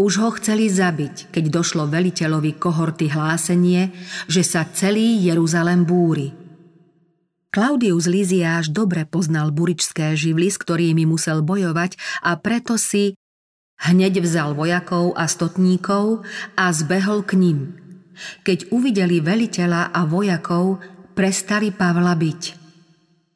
už 0.00 0.12
ho 0.24 0.28
chceli 0.40 0.72
zabiť, 0.72 1.28
keď 1.28 1.44
došlo 1.52 1.84
veliteľovi 1.92 2.56
kohorty 2.56 3.12
hlásenie, 3.12 3.92
že 4.26 4.40
sa 4.40 4.64
celý 4.64 5.20
Jeruzalem 5.20 5.84
búri. 5.84 6.32
Claudius 7.50 8.06
Liziáš 8.06 8.70
dobre 8.70 9.04
poznal 9.04 9.50
buričské 9.50 10.14
živly, 10.14 10.48
s 10.48 10.56
ktorými 10.56 11.02
musel 11.04 11.42
bojovať 11.42 11.98
a 12.22 12.38
preto 12.38 12.78
si 12.78 13.18
hneď 13.90 14.22
vzal 14.22 14.54
vojakov 14.54 15.18
a 15.18 15.26
stotníkov 15.26 16.22
a 16.54 16.70
zbehol 16.70 17.26
k 17.26 17.34
ním. 17.36 17.58
Keď 18.46 18.70
uvideli 18.70 19.18
veliteľa 19.18 19.90
a 19.90 20.00
vojakov, 20.06 20.78
prestali 21.18 21.74
Pavla 21.74 22.14
byť. 22.14 22.59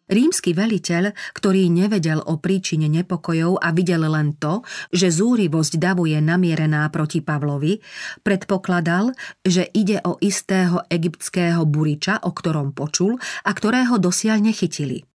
Rímsky 0.04 0.52
veliteľ, 0.52 1.16
ktorý 1.32 1.73
nevedel 1.73 2.20
o 2.20 2.37
príčine 2.37 2.92
nepokojov 2.92 3.56
a 3.56 3.73
videl 3.73 4.04
len 4.04 4.37
to, 4.37 4.61
že 4.92 5.08
zúrivosť 5.08 5.80
davu 5.80 6.04
je 6.04 6.20
namierená 6.20 6.84
proti 6.92 7.25
Pavlovi, 7.25 7.80
predpokladal, 8.20 9.16
že 9.40 9.64
ide 9.73 10.04
o 10.04 10.20
istého 10.20 10.84
egyptského 10.92 11.64
buriča, 11.64 12.20
o 12.20 12.37
ktorom 12.37 12.76
počul 12.76 13.16
a 13.49 13.50
ktorého 13.56 13.96
dosiaľ 13.96 14.44
nechytili. 14.44 15.08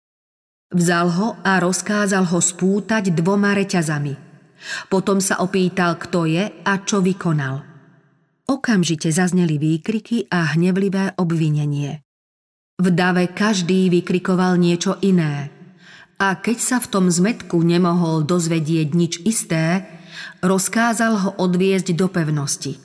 Vzal 0.71 1.08
ho 1.12 1.28
a 1.43 1.60
rozkázal 1.60 2.23
ho 2.32 2.39
spútať 2.39 3.12
dvoma 3.12 3.56
reťazami. 3.60 4.15
Potom 4.88 5.19
sa 5.19 5.43
opýtal, 5.43 6.00
kto 6.00 6.32
je 6.32 6.47
a 6.47 6.73
čo 6.88 7.04
vykonal. 7.04 7.60
Okamžite 8.47 9.12
zazneli 9.12 9.60
výkriky 9.60 10.32
a 10.32 10.56
hnevlivé 10.56 11.19
obvinenie. 11.19 12.07
V 12.78 12.94
dave 12.94 13.26
každý 13.34 13.90
vykrikoval 13.90 14.54
niečo 14.62 15.02
iné. 15.02 15.50
A 16.22 16.38
keď 16.38 16.58
sa 16.62 16.78
v 16.78 16.94
tom 16.94 17.06
zmetku 17.10 17.58
nemohol 17.66 18.22
dozvedieť 18.22 18.94
nič 18.94 19.18
isté, 19.26 19.82
rozkázal 20.46 21.13
ho 21.18 21.30
odviezť 21.42 21.98
do 21.98 22.06
pevnosti. 22.06 22.78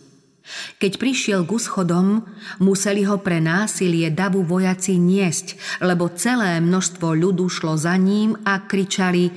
Keď 0.80 0.92
prišiel 0.96 1.40
k 1.44 1.60
uschodom, 1.60 2.24
museli 2.64 3.04
ho 3.04 3.20
pre 3.20 3.44
násilie 3.44 4.08
davu 4.08 4.40
vojaci 4.40 4.96
niesť, 4.96 5.60
lebo 5.84 6.08
celé 6.16 6.56
množstvo 6.64 7.12
ľudu 7.12 7.52
šlo 7.52 7.76
za 7.76 7.92
ním 8.00 8.32
a 8.48 8.64
kričali 8.64 9.28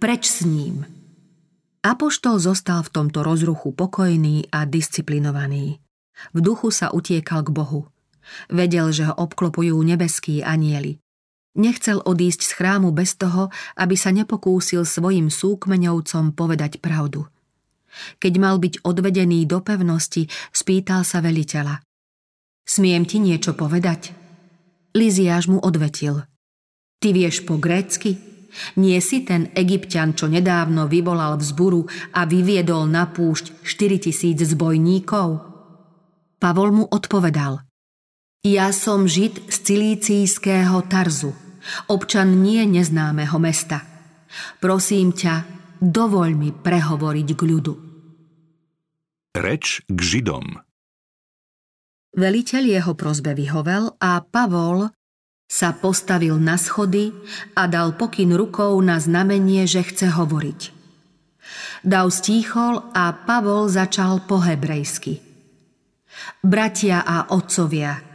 preč 0.00 0.32
s 0.32 0.48
ním. 0.48 0.88
Apoštol 1.84 2.40
zostal 2.40 2.80
v 2.88 2.92
tomto 2.92 3.20
rozruchu 3.20 3.76
pokojný 3.76 4.48
a 4.48 4.64
disciplinovaný. 4.64 5.76
V 6.32 6.38
duchu 6.40 6.72
sa 6.72 6.88
utiekal 6.88 7.44
k 7.44 7.52
Bohu– 7.52 7.84
Vedel, 8.48 8.90
že 8.94 9.10
ho 9.10 9.14
obklopujú 9.14 9.76
nebeskí 9.82 10.40
anieli. 10.44 11.00
Nechcel 11.58 11.98
odísť 11.98 12.40
z 12.46 12.52
chrámu 12.54 12.94
bez 12.94 13.18
toho, 13.18 13.50
aby 13.74 13.98
sa 13.98 14.14
nepokúsil 14.14 14.86
svojim 14.86 15.34
súkmeňovcom 15.34 16.38
povedať 16.38 16.78
pravdu. 16.78 17.26
Keď 18.22 18.32
mal 18.38 18.62
byť 18.62 18.86
odvedený 18.86 19.50
do 19.50 19.58
pevnosti, 19.58 20.30
spýtal 20.54 21.02
sa 21.02 21.18
veliteľa. 21.18 21.82
Smiem 22.62 23.02
ti 23.02 23.18
niečo 23.18 23.58
povedať? 23.58 24.14
Liziáš 24.94 25.50
mu 25.50 25.58
odvetil. 25.58 26.22
Ty 27.02 27.08
vieš 27.10 27.42
po 27.42 27.58
grécky? 27.58 28.14
Nie 28.78 29.02
si 29.02 29.26
ten 29.26 29.50
egyptian, 29.58 30.14
čo 30.14 30.30
nedávno 30.30 30.86
vyvolal 30.86 31.34
vzburu 31.38 31.86
a 32.14 32.26
vyviedol 32.30 32.86
na 32.86 33.10
púšť 33.10 33.66
4000 33.66 34.54
zbojníkov? 34.54 35.28
Pavol 36.38 36.70
mu 36.70 36.84
odpovedal– 36.86 37.62
ja 38.40 38.72
som 38.72 39.04
žid 39.04 39.36
z 39.52 39.56
cilícijského 39.68 40.80
Tarzu, 40.88 41.36
občan 41.92 42.40
nie 42.40 42.64
neznámeho 42.64 43.36
mesta. 43.36 43.84
Prosím 44.62 45.12
ťa, 45.12 45.44
dovoľ 45.84 46.30
mi 46.32 46.50
prehovoriť 46.54 47.28
k 47.36 47.40
ľudu. 47.44 47.74
Reč 49.36 49.84
k 49.86 49.98
Židom 50.00 50.46
Veliteľ 52.10 52.62
jeho 52.66 52.92
prozbe 52.98 53.38
vyhovel 53.38 53.94
a 54.02 54.18
Pavol 54.24 54.90
sa 55.46 55.70
postavil 55.70 56.34
na 56.42 56.58
schody 56.58 57.14
a 57.54 57.70
dal 57.70 57.94
pokyn 57.94 58.34
rukou 58.34 58.74
na 58.82 58.98
znamenie, 58.98 59.62
že 59.70 59.86
chce 59.86 60.10
hovoriť. 60.18 60.60
Dav 61.86 62.10
stíchol 62.10 62.82
a 62.94 63.14
Pavol 63.14 63.70
začal 63.70 64.26
po 64.26 64.42
hebrejsky. 64.42 65.22
Bratia 66.42 67.06
a 67.06 67.30
otcovia, 67.30 68.09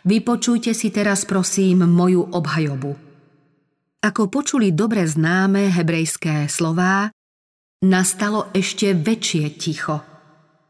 Vypočujte 0.00 0.72
si 0.72 0.88
teraz 0.88 1.28
prosím 1.28 1.84
moju 1.84 2.32
obhajobu. 2.32 2.96
Ako 4.00 4.32
počuli 4.32 4.72
dobre 4.72 5.04
známe 5.04 5.68
hebrejské 5.68 6.48
slová, 6.48 7.12
nastalo 7.84 8.48
ešte 8.56 8.96
väčšie 8.96 9.44
ticho. 9.60 10.00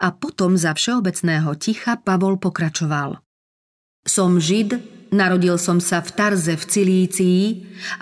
A 0.00 0.06
potom 0.10 0.58
za 0.58 0.74
všeobecného 0.74 1.54
ticha 1.62 1.94
Pavol 1.94 2.42
pokračoval. 2.42 3.22
Som 4.02 4.42
žid, 4.42 4.82
narodil 5.14 5.60
som 5.62 5.78
sa 5.78 6.02
v 6.02 6.10
Tarze 6.10 6.58
v 6.58 6.64
Cilícii, 6.66 7.42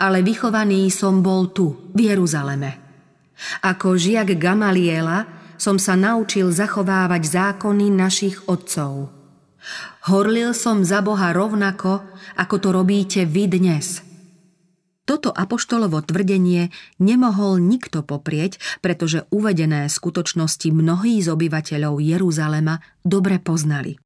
ale 0.00 0.24
vychovaný 0.24 0.88
som 0.88 1.20
bol 1.20 1.52
tu, 1.52 1.92
v 1.92 2.08
Jeruzaleme. 2.08 2.80
Ako 3.68 4.00
žiak 4.00 4.32
Gamaliela 4.40 5.28
som 5.60 5.76
sa 5.76 5.92
naučil 5.92 6.48
zachovávať 6.48 7.22
zákony 7.28 7.92
našich 7.92 8.48
otcov– 8.48 9.12
Horlil 10.08 10.56
som 10.56 10.86
za 10.86 11.04
Boha 11.04 11.36
rovnako, 11.36 12.00
ako 12.40 12.56
to 12.56 12.68
robíte 12.72 13.28
vy 13.28 13.50
dnes. 13.50 14.00
Toto 15.08 15.32
apoštolovo 15.32 16.04
tvrdenie 16.04 16.68
nemohol 17.00 17.64
nikto 17.64 18.04
poprieť, 18.04 18.60
pretože 18.84 19.24
uvedené 19.32 19.88
skutočnosti 19.88 20.68
mnohí 20.68 21.24
z 21.24 21.32
obyvateľov 21.32 21.96
Jeruzalema 21.96 22.76
dobre 23.00 23.40
poznali. 23.40 23.96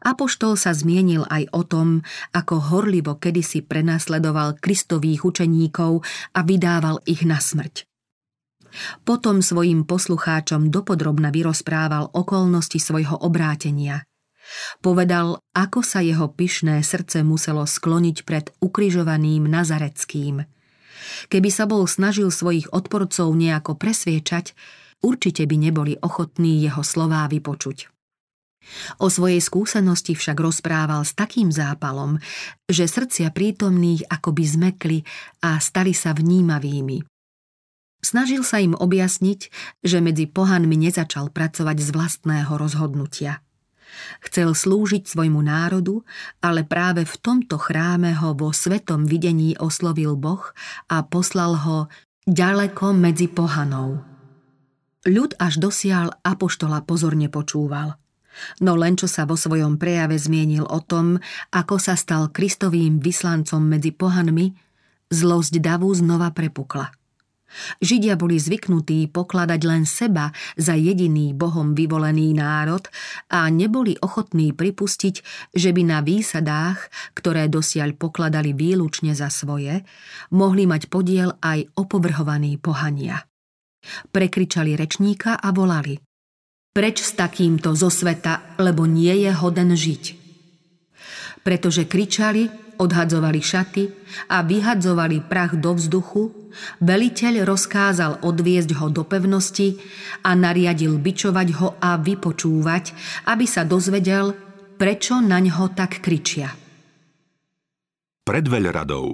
Apoštol 0.00 0.56
sa 0.56 0.72
zmienil 0.72 1.28
aj 1.28 1.52
o 1.52 1.62
tom, 1.62 1.88
ako 2.32 2.72
horlivo 2.72 3.20
kedysi 3.20 3.60
prenasledoval 3.60 4.56
kristových 4.58 5.22
učeníkov 5.28 6.00
a 6.32 6.40
vydával 6.42 7.04
ich 7.04 7.22
na 7.28 7.36
smrť. 7.36 7.84
Potom 9.04 9.44
svojim 9.44 9.84
poslucháčom 9.84 10.72
dopodrobna 10.72 11.28
vyrozprával 11.28 12.08
okolnosti 12.16 12.80
svojho 12.80 13.20
obrátenia– 13.20 14.00
Povedal, 14.80 15.40
ako 15.54 15.80
sa 15.84 16.02
jeho 16.02 16.30
pyšné 16.30 16.82
srdce 16.82 17.22
muselo 17.22 17.64
skloniť 17.64 18.16
pred 18.26 18.50
ukrižovaným 18.58 19.46
Nazareckým. 19.46 20.44
Keby 21.28 21.50
sa 21.50 21.64
bol 21.66 21.84
snažil 21.88 22.28
svojich 22.30 22.70
odporcov 22.70 23.32
nejako 23.32 23.76
presviečať, 23.76 24.52
určite 25.00 25.44
by 25.48 25.56
neboli 25.56 25.96
ochotní 26.00 26.60
jeho 26.60 26.84
slová 26.84 27.26
vypočuť. 27.26 27.88
O 29.00 29.08
svojej 29.08 29.40
skúsenosti 29.40 30.12
však 30.12 30.36
rozprával 30.36 31.02
s 31.02 31.16
takým 31.16 31.48
zápalom, 31.48 32.20
že 32.68 32.84
srdcia 32.84 33.32
prítomných 33.32 34.04
akoby 34.06 34.44
zmekli 34.44 34.98
a 35.40 35.56
stali 35.58 35.96
sa 35.96 36.12
vnímavými. 36.12 37.00
Snažil 38.00 38.40
sa 38.44 38.60
im 38.60 38.72
objasniť, 38.72 39.40
že 39.84 39.98
medzi 40.00 40.24
pohanmi 40.24 40.76
nezačal 40.76 41.28
pracovať 41.32 41.76
z 41.84 41.88
vlastného 41.92 42.52
rozhodnutia. 42.56 43.44
Chcel 44.24 44.52
slúžiť 44.54 45.08
svojmu 45.08 45.40
národu, 45.44 46.02
ale 46.40 46.62
práve 46.66 47.06
v 47.06 47.14
tomto 47.18 47.56
chráme 47.56 48.14
ho 48.18 48.36
vo 48.36 48.54
svetom 48.54 49.08
videní 49.08 49.56
oslovil 49.56 50.14
Boh 50.14 50.52
a 50.88 51.02
poslal 51.04 51.58
ho 51.62 51.78
ďaleko 52.28 52.92
medzi 52.94 53.26
pohanou. 53.26 54.02
Ľud 55.08 55.36
až 55.40 55.56
dosial 55.58 56.12
apoštola 56.22 56.84
pozorne 56.84 57.32
počúval– 57.32 57.94
No 58.62 58.78
len 58.78 58.94
čo 58.94 59.10
sa 59.10 59.26
vo 59.26 59.34
svojom 59.34 59.76
prejave 59.76 60.16
zmienil 60.16 60.64
o 60.64 60.80
tom, 60.80 61.18
ako 61.50 61.76
sa 61.82 61.98
stal 61.98 62.30
Kristovým 62.30 63.02
vyslancom 63.02 63.60
medzi 63.60 63.90
pohanmi, 63.90 64.54
zlosť 65.10 65.58
davu 65.58 65.90
znova 65.90 66.30
prepukla. 66.30 66.99
Židia 67.82 68.14
boli 68.14 68.38
zvyknutí 68.38 69.10
pokladať 69.10 69.60
len 69.66 69.84
seba 69.84 70.30
za 70.54 70.74
jediný 70.78 71.34
Bohom 71.34 71.74
vyvolený 71.74 72.38
národ 72.38 72.86
a 73.30 73.50
neboli 73.50 73.98
ochotní 74.00 74.54
pripustiť, 74.54 75.14
že 75.54 75.70
by 75.74 75.82
na 75.86 75.98
výsadách, 76.00 76.90
ktoré 77.14 77.50
dosiaľ 77.50 77.98
pokladali 77.98 78.54
výlučne 78.54 79.12
za 79.12 79.28
svoje, 79.28 79.82
mohli 80.34 80.64
mať 80.66 80.86
podiel 80.86 81.34
aj 81.42 81.74
opovrhovaní 81.76 82.56
pohania. 82.56 83.22
Prekričali 84.12 84.76
rečníka 84.76 85.40
a 85.40 85.50
volali– 85.50 85.96
Preč 86.70 87.02
s 87.02 87.18
takýmto 87.18 87.74
zo 87.74 87.90
sveta, 87.90 88.54
lebo 88.62 88.86
nie 88.86 89.26
je 89.26 89.34
hoden 89.34 89.74
žiť. 89.74 90.04
Pretože 91.42 91.90
kričali, 91.90 92.46
odhadzovali 92.80 93.40
šaty 93.44 93.82
a 94.32 94.40
vyhadzovali 94.40 95.28
prach 95.28 95.60
do 95.60 95.76
vzduchu, 95.76 96.32
veliteľ 96.80 97.44
rozkázal 97.44 98.24
odviesť 98.24 98.70
ho 98.80 98.88
do 98.88 99.04
pevnosti 99.04 99.76
a 100.24 100.32
nariadil 100.32 100.96
bičovať 100.96 101.48
ho 101.60 101.68
a 101.76 102.00
vypočúvať, 102.00 102.84
aby 103.28 103.44
sa 103.44 103.68
dozvedel, 103.68 104.32
prečo 104.80 105.20
na 105.20 105.36
ňo 105.38 105.76
tak 105.76 106.00
kričia. 106.00 106.48
Pred 108.24 108.44
veľradou 108.48 109.12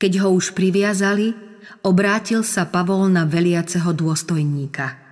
Keď 0.00 0.12
ho 0.24 0.28
už 0.32 0.56
priviazali, 0.56 1.36
obrátil 1.84 2.40
sa 2.40 2.64
Pavol 2.64 3.12
na 3.12 3.28
veliaceho 3.28 3.92
dôstojníka– 3.92 4.86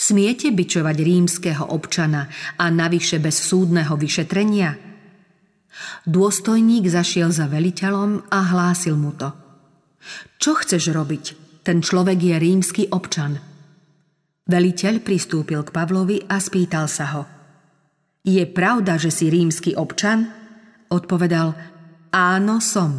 Smiete 0.00 0.48
byčovať 0.48 0.96
rímskeho 0.96 1.76
občana 1.76 2.24
a 2.56 2.72
navyše 2.72 3.20
bez 3.20 3.36
súdneho 3.36 4.00
vyšetrenia? 4.00 4.89
Dôstojník 6.04 6.90
zašiel 6.90 7.30
za 7.30 7.46
veliteľom 7.46 8.28
a 8.28 8.38
hlásil 8.52 8.98
mu 8.98 9.14
to. 9.14 9.30
Čo 10.40 10.60
chceš 10.60 10.90
robiť? 10.92 11.24
Ten 11.60 11.84
človek 11.84 12.18
je 12.18 12.36
rímsky 12.40 12.82
občan. 12.88 13.36
Veliteľ 14.48 14.94
pristúpil 15.04 15.62
k 15.62 15.70
Pavlovi 15.70 16.26
a 16.26 16.42
spýtal 16.42 16.90
sa 16.90 17.06
ho. 17.14 17.22
Je 18.26 18.42
pravda, 18.48 18.98
že 18.98 19.14
si 19.14 19.30
rímsky 19.30 19.76
občan? 19.76 20.28
Odpovedal, 20.90 21.54
áno 22.10 22.58
som. 22.58 22.98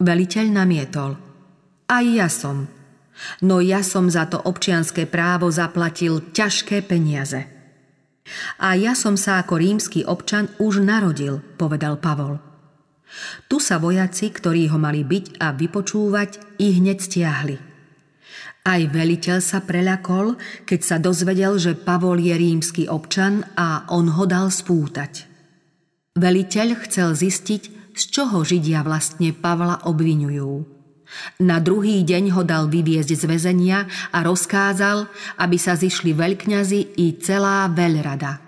Veliteľ 0.00 0.46
namietol. 0.50 1.12
Aj 1.86 2.02
ja 2.02 2.32
som. 2.32 2.66
No 3.44 3.62
ja 3.62 3.84
som 3.84 4.10
za 4.10 4.26
to 4.26 4.42
občianské 4.42 5.06
právo 5.06 5.46
zaplatil 5.52 6.32
ťažké 6.34 6.82
peniaze. 6.82 7.53
A 8.56 8.72
ja 8.74 8.96
som 8.96 9.20
sa 9.20 9.40
ako 9.44 9.60
rímsky 9.60 10.00
občan 10.02 10.48
už 10.56 10.80
narodil, 10.80 11.44
povedal 11.60 12.00
Pavol. 12.00 12.40
Tu 13.46 13.60
sa 13.60 13.78
vojaci, 13.78 14.32
ktorí 14.32 14.66
ho 14.72 14.78
mali 14.80 15.06
byť 15.06 15.38
a 15.38 15.54
vypočúvať, 15.54 16.58
i 16.58 16.80
hneď 16.80 16.98
stiahli. 16.98 17.56
Aj 18.64 18.80
veliteľ 18.80 19.38
sa 19.44 19.60
preľakol, 19.60 20.40
keď 20.64 20.80
sa 20.80 20.96
dozvedel, 20.96 21.60
že 21.60 21.76
Pavol 21.76 22.16
je 22.16 22.32
rímsky 22.32 22.88
občan 22.88 23.44
a 23.60 23.84
on 23.92 24.08
ho 24.16 24.24
dal 24.24 24.48
spútať. 24.48 25.28
Veliteľ 26.16 26.80
chcel 26.88 27.12
zistiť, 27.12 27.62
z 27.94 28.02
čoho 28.10 28.42
Židia 28.42 28.82
vlastne 28.82 29.30
Pavla 29.36 29.84
obvinujú. 29.84 30.73
Na 31.42 31.62
druhý 31.62 32.02
deň 32.02 32.34
ho 32.34 32.42
dal 32.42 32.66
vyviezť 32.70 33.14
z 33.14 33.24
väzenia 33.26 33.86
a 34.10 34.18
rozkázal, 34.22 35.06
aby 35.38 35.56
sa 35.58 35.78
zišli 35.78 36.14
veľkňazi 36.14 36.98
i 36.98 37.06
celá 37.18 37.70
veľrada. 37.70 38.44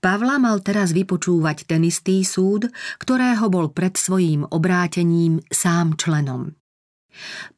Pavla 0.00 0.40
mal 0.40 0.64
teraz 0.64 0.96
vypočúvať 0.96 1.68
ten 1.68 1.84
istý 1.84 2.24
súd, 2.24 2.72
ktorého 2.96 3.52
bol 3.52 3.68
pred 3.68 4.00
svojím 4.00 4.48
obrátením 4.48 5.44
sám 5.52 6.00
členom. 6.00 6.56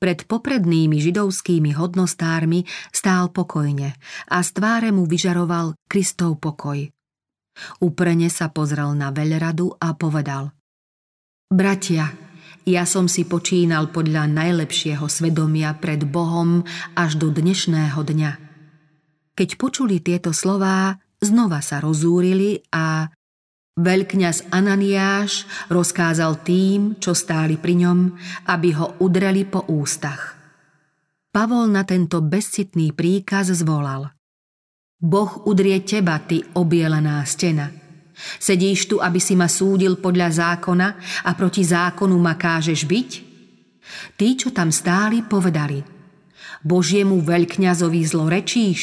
Pred 0.03 0.27
poprednými 0.27 0.99
židovskými 0.99 1.77
hodnostármi 1.79 2.67
stál 2.91 3.31
pokojne 3.31 3.95
a 4.27 4.43
z 4.43 4.49
tváre 4.59 4.91
mu 4.91 5.07
vyžaroval 5.07 5.79
Kristov 5.87 6.43
pokoj. 6.43 6.83
Uprene 7.85 8.27
sa 8.33 8.51
pozrel 8.51 8.91
na 8.97 9.15
veľradu 9.15 9.79
a 9.79 9.95
povedal 9.95 10.51
Bratia, 11.53 12.32
ja 12.63 12.87
som 12.87 13.11
si 13.11 13.27
počínal 13.27 13.91
podľa 13.91 14.31
najlepšieho 14.31 15.07
svedomia 15.11 15.75
pred 15.75 16.07
Bohom 16.07 16.63
až 16.95 17.19
do 17.19 17.35
dnešného 17.35 17.99
dňa. 17.99 18.33
Keď 19.35 19.49
počuli 19.59 19.99
tieto 19.99 20.31
slová, 20.31 21.01
znova 21.19 21.59
sa 21.59 21.83
rozúrili 21.83 22.63
a 22.71 23.11
veľkňaz 23.75 24.55
Ananiáš 24.55 25.49
rozkázal 25.73 26.45
tým, 26.47 27.01
čo 27.03 27.17
stáli 27.17 27.59
pri 27.59 27.83
ňom, 27.83 27.99
aby 28.47 28.69
ho 28.79 28.95
udreli 29.03 29.43
po 29.43 29.67
ústach. 29.67 30.39
Pavol 31.33 31.67
na 31.73 31.83
tento 31.83 32.21
bezcitný 32.21 32.93
príkaz 32.93 33.51
zvolal. 33.57 34.13
Boh 35.03 35.49
udrie 35.49 35.83
teba, 35.83 36.21
ty 36.23 36.47
obielená 36.55 37.25
stena– 37.27 37.75
Sedíš 38.39 38.87
tu, 38.87 39.01
aby 39.01 39.19
si 39.19 39.35
ma 39.35 39.49
súdil 39.49 39.99
podľa 39.99 40.29
zákona 40.31 40.89
a 41.27 41.31
proti 41.33 41.65
zákonu 41.65 42.17
ma 42.21 42.37
kážeš 42.37 42.85
byť? 42.85 43.11
Tí, 44.17 44.29
čo 44.39 44.53
tam 44.55 44.71
stáli, 44.71 45.25
povedali 45.25 45.83
Božiemu 46.63 47.19
veľkňazovi 47.25 48.01
zlorečíš? 48.07 48.81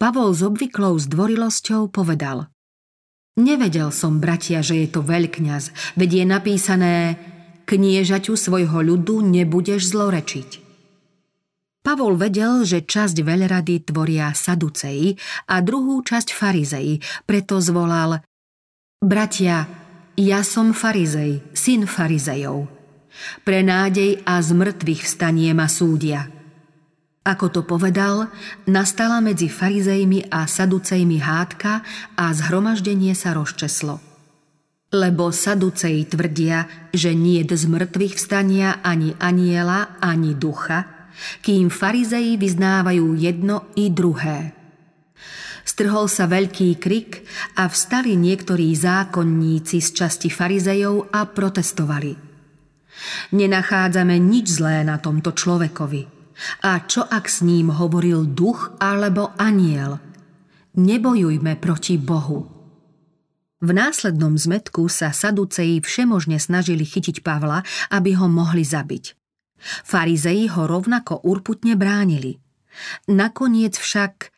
Pavol 0.00 0.34
s 0.34 0.42
obvyklou 0.42 0.98
zdvorilosťou 0.98 1.92
povedal 1.92 2.50
Nevedel 3.38 3.94
som, 3.94 4.20
bratia, 4.20 4.60
že 4.60 4.84
je 4.84 4.88
to 4.92 5.00
veľkňaz, 5.00 5.96
veď 5.96 6.10
je 6.20 6.24
napísané 6.26 6.94
Kniežaťu 7.64 8.36
svojho 8.36 8.82
ľudu 8.84 9.22
nebudeš 9.24 9.94
zlorečiť. 9.94 10.61
Pavol 11.82 12.14
vedel, 12.14 12.62
že 12.62 12.86
časť 12.86 13.26
veľrady 13.26 13.90
tvoria 13.90 14.30
saduceji 14.30 15.18
a 15.50 15.58
druhú 15.58 15.98
časť 16.06 16.30
farizei, 16.30 17.02
preto 17.26 17.58
zvolal 17.58 18.22
Bratia, 19.02 19.66
ja 20.14 20.46
som 20.46 20.70
farizej, 20.70 21.42
syn 21.50 21.90
farizejov. 21.90 22.70
Pre 23.42 23.60
nádej 23.66 24.22
a 24.22 24.38
z 24.38 24.50
mŕtvych 24.54 25.02
vstanie 25.02 25.50
ma 25.58 25.66
súdia. 25.66 26.30
Ako 27.26 27.50
to 27.50 27.66
povedal, 27.66 28.30
nastala 28.70 29.18
medzi 29.18 29.50
farizejmi 29.50 30.30
a 30.30 30.46
saducejmi 30.46 31.18
hádka 31.18 31.82
a 32.14 32.30
zhromaždenie 32.30 33.18
sa 33.18 33.34
rozčeslo. 33.34 33.98
Lebo 34.94 35.34
saduceji 35.34 36.06
tvrdia, 36.06 36.70
že 36.94 37.10
nie 37.10 37.42
z 37.42 37.64
mŕtvych 37.66 38.14
vstania 38.14 38.78
ani 38.86 39.18
aniela, 39.18 39.98
ani 39.98 40.38
ducha– 40.38 40.86
kým 41.40 41.68
farizeji 41.68 42.36
vyznávajú 42.38 43.16
jedno 43.16 43.68
i 43.78 43.88
druhé. 43.88 44.52
Strhol 45.62 46.10
sa 46.10 46.26
veľký 46.26 46.82
krik 46.82 47.22
a 47.54 47.70
vstali 47.70 48.18
niektorí 48.18 48.74
zákonníci 48.74 49.78
z 49.78 49.88
časti 49.94 50.28
farizejov 50.28 51.14
a 51.14 51.22
protestovali. 51.30 52.18
Nenachádzame 53.32 54.18
nič 54.18 54.58
zlé 54.58 54.82
na 54.82 54.98
tomto 54.98 55.30
človekovi. 55.30 56.02
A 56.66 56.82
čo 56.82 57.06
ak 57.06 57.30
s 57.30 57.46
ním 57.46 57.70
hovoril 57.70 58.26
duch 58.26 58.74
alebo 58.82 59.30
aniel? 59.38 60.02
Nebojujme 60.74 61.54
proti 61.62 61.94
Bohu. 62.00 62.48
V 63.62 63.70
následnom 63.70 64.34
zmetku 64.34 64.90
sa 64.90 65.14
saduceji 65.14 65.78
všemožne 65.78 66.42
snažili 66.42 66.82
chytiť 66.82 67.22
Pavla, 67.22 67.62
aby 67.94 68.18
ho 68.18 68.26
mohli 68.26 68.66
zabiť. 68.66 69.21
Farizei 69.62 70.50
ho 70.50 70.66
rovnako 70.66 71.22
urputne 71.22 71.78
bránili. 71.78 72.38
Nakoniec 73.06 73.78
však 73.78 74.32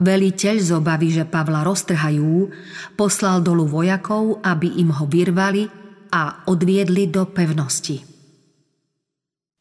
veliteľ 0.00 0.56
z 0.60 0.70
obavy, 0.74 1.08
že 1.12 1.28
Pavla 1.28 1.64
roztrhajú, 1.64 2.50
poslal 2.96 3.44
dolu 3.44 3.68
vojakov, 3.68 4.40
aby 4.40 4.80
im 4.80 4.90
ho 4.96 5.04
vyrvali 5.04 5.68
a 6.10 6.44
odviedli 6.50 7.06
do 7.06 7.28
pevnosti. 7.28 8.02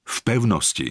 V 0.10 0.18
pevnosti 0.26 0.90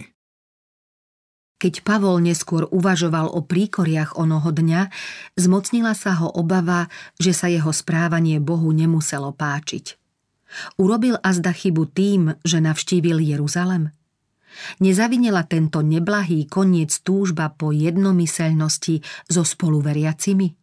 Keď 1.59 1.83
Pavol 1.83 2.23
neskôr 2.23 2.71
uvažoval 2.71 3.27
o 3.35 3.43
príkoriach 3.43 4.15
onoho 4.15 4.47
dňa, 4.55 4.87
zmocnila 5.35 5.91
sa 5.91 6.15
ho 6.23 6.31
obava, 6.31 6.87
že 7.19 7.35
sa 7.35 7.51
jeho 7.51 7.75
správanie 7.75 8.39
Bohu 8.39 8.71
nemuselo 8.71 9.35
páčiť. 9.35 9.99
Urobil 10.79 11.19
azda 11.19 11.51
chybu 11.51 11.83
tým, 11.91 12.21
že 12.47 12.63
navštívil 12.63 13.21
Jeruzalem? 13.21 13.91
Nezavinila 14.81 15.45
tento 15.45 15.81
neblahý 15.85 16.49
koniec 16.49 16.93
túžba 17.01 17.53
po 17.53 17.73
jednomyselnosti 17.73 19.01
so 19.29 19.45
spoluveriacimi? 19.45 20.53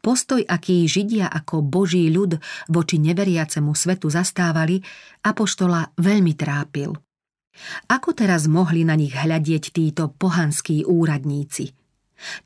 Postoj, 0.00 0.40
aký 0.48 0.88
Židia 0.88 1.28
ako 1.28 1.60
Boží 1.60 2.08
ľud 2.08 2.40
voči 2.72 2.96
neveriacemu 2.96 3.76
svetu 3.76 4.08
zastávali, 4.08 4.80
apoštola 5.22 5.92
veľmi 6.00 6.32
trápil– 6.32 6.96
ako 7.90 8.14
teraz 8.14 8.46
mohli 8.46 8.86
na 8.86 8.94
nich 8.94 9.14
hľadieť 9.14 9.74
títo 9.74 10.14
pohanskí 10.14 10.86
úradníci? 10.86 11.77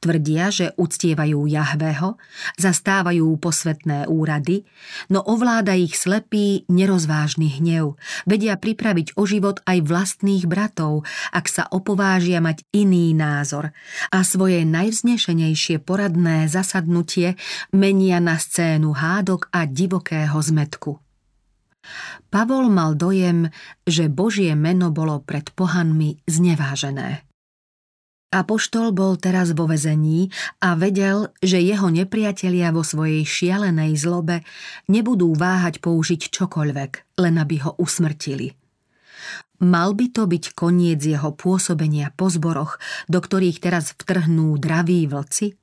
Tvrdia, 0.00 0.52
že 0.52 0.76
uctievajú 0.76 1.48
Jahveho, 1.48 2.20
zastávajú 2.61 3.35
posvetné 3.40 4.06
úrady, 4.06 4.68
no 5.08 5.24
ovláda 5.24 5.72
ich 5.72 5.96
slepý, 5.96 6.68
nerozvážny 6.68 7.61
hnev. 7.61 7.96
Vedia 8.28 8.61
pripraviť 8.61 9.16
o 9.16 9.24
život 9.24 9.64
aj 9.64 9.78
vlastných 9.85 10.44
bratov, 10.44 11.08
ak 11.32 11.48
sa 11.48 11.64
opovážia 11.72 12.44
mať 12.44 12.68
iný 12.76 13.16
názor 13.16 13.72
a 14.12 14.18
svoje 14.22 14.62
najvznešenejšie 14.68 15.80
poradné 15.80 16.46
zasadnutie 16.46 17.40
menia 17.72 18.20
na 18.20 18.37
scénu 18.37 18.92
hádok 18.92 19.48
a 19.50 19.64
divokého 19.64 20.37
zmetku. 20.37 21.00
Pavol 22.30 22.70
mal 22.70 22.94
dojem, 22.94 23.50
že 23.82 24.06
Božie 24.06 24.54
meno 24.54 24.94
bolo 24.94 25.18
pred 25.18 25.50
pohanmi 25.52 26.22
znevážené. 26.30 27.26
Apoštol 28.33 28.97
bol 28.97 29.21
teraz 29.21 29.53
vo 29.53 29.68
vezení 29.68 30.33
a 30.64 30.73
vedel, 30.73 31.29
že 31.45 31.61
jeho 31.61 31.92
nepriatelia 31.92 32.73
vo 32.73 32.81
svojej 32.81 33.29
šialenej 33.29 33.92
zlobe 34.01 34.40
nebudú 34.88 35.37
váhať 35.37 35.85
použiť 35.85 36.33
čokoľvek, 36.33 37.21
len 37.21 37.35
aby 37.37 37.61
ho 37.61 37.77
usmrtili. 37.77 38.57
Mal 39.62 39.92
by 39.95 40.07
to 40.11 40.25
byť 40.27 40.57
koniec 40.57 41.05
jeho 41.05 41.37
pôsobenia 41.37 42.11
po 42.16 42.33
zboroch, 42.33 42.81
do 43.07 43.21
ktorých 43.21 43.61
teraz 43.61 43.92
vtrhnú 43.95 44.57
draví 44.57 45.07
vlci? 45.07 45.62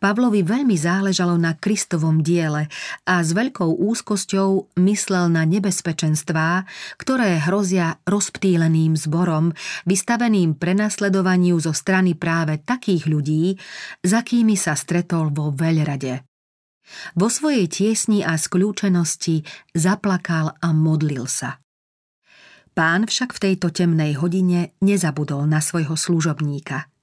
Pavlovi 0.00 0.40
veľmi 0.42 0.76
záležalo 0.76 1.36
na 1.36 1.56
Kristovom 1.56 2.24
diele 2.24 2.68
a 3.04 3.14
s 3.20 3.32
veľkou 3.32 3.76
úzkosťou 3.80 4.78
myslel 4.80 5.28
na 5.32 5.44
nebezpečenstvá, 5.44 6.64
ktoré 7.00 7.40
hrozia 7.44 8.00
rozptýleným 8.08 8.96
zborom, 8.96 9.52
vystaveným 9.84 10.56
prenasledovaniu 10.56 11.60
zo 11.60 11.76
strany 11.76 12.16
práve 12.16 12.60
takých 12.60 13.08
ľudí, 13.08 13.56
za 14.00 14.24
kými 14.24 14.56
sa 14.56 14.74
stretol 14.74 15.32
vo 15.32 15.52
veľrade. 15.52 16.24
Vo 17.18 17.26
svojej 17.26 17.66
tiesni 17.66 18.22
a 18.22 18.38
skľúčenosti 18.38 19.42
zaplakal 19.74 20.54
a 20.62 20.68
modlil 20.70 21.26
sa. 21.26 21.58
Pán 22.76 23.08
však 23.08 23.32
v 23.34 23.42
tejto 23.42 23.72
temnej 23.72 24.20
hodine 24.20 24.76
nezabudol 24.84 25.48
na 25.48 25.58
svojho 25.58 25.96
služobníka– 25.96 26.86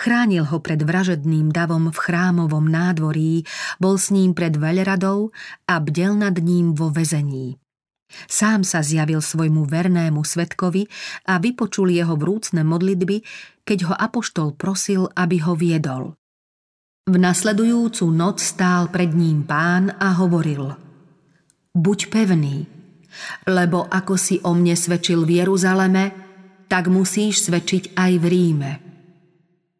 Chránil 0.00 0.48
ho 0.48 0.58
pred 0.64 0.80
vražedným 0.80 1.52
davom 1.52 1.92
v 1.92 1.98
chrámovom 1.98 2.64
nádvorí, 2.64 3.44
bol 3.76 4.00
s 4.00 4.08
ním 4.08 4.32
pred 4.32 4.56
veľradou 4.56 5.28
a 5.68 5.74
bdel 5.76 6.16
nad 6.16 6.36
ním 6.40 6.72
vo 6.72 6.88
vezení. 6.88 7.60
Sám 8.08 8.64
sa 8.64 8.80
zjavil 8.80 9.20
svojmu 9.20 9.68
vernému 9.68 10.24
svetkovi 10.24 10.88
a 11.28 11.36
vypočul 11.36 11.92
jeho 11.92 12.16
vrúcne 12.16 12.64
modlitby, 12.64 13.20
keď 13.68 13.92
ho 13.92 13.94
apoštol 13.94 14.56
prosil, 14.56 15.12
aby 15.12 15.44
ho 15.44 15.52
viedol. 15.52 16.16
V 17.08 17.16
nasledujúcu 17.16 18.08
noc 18.08 18.40
stál 18.40 18.88
pred 18.88 19.12
ním 19.12 19.44
pán 19.44 19.92
a 19.96 20.16
hovoril 20.16 20.72
Buď 21.76 22.08
pevný, 22.08 22.64
lebo 23.44 23.84
ako 23.88 24.16
si 24.16 24.40
o 24.40 24.56
mne 24.56 24.72
svedčil 24.72 25.28
v 25.28 25.44
Jeruzaleme, 25.44 26.04
tak 26.68 26.88
musíš 26.88 27.48
svedčiť 27.48 27.96
aj 27.96 28.12
v 28.20 28.24
Ríme. 28.24 28.87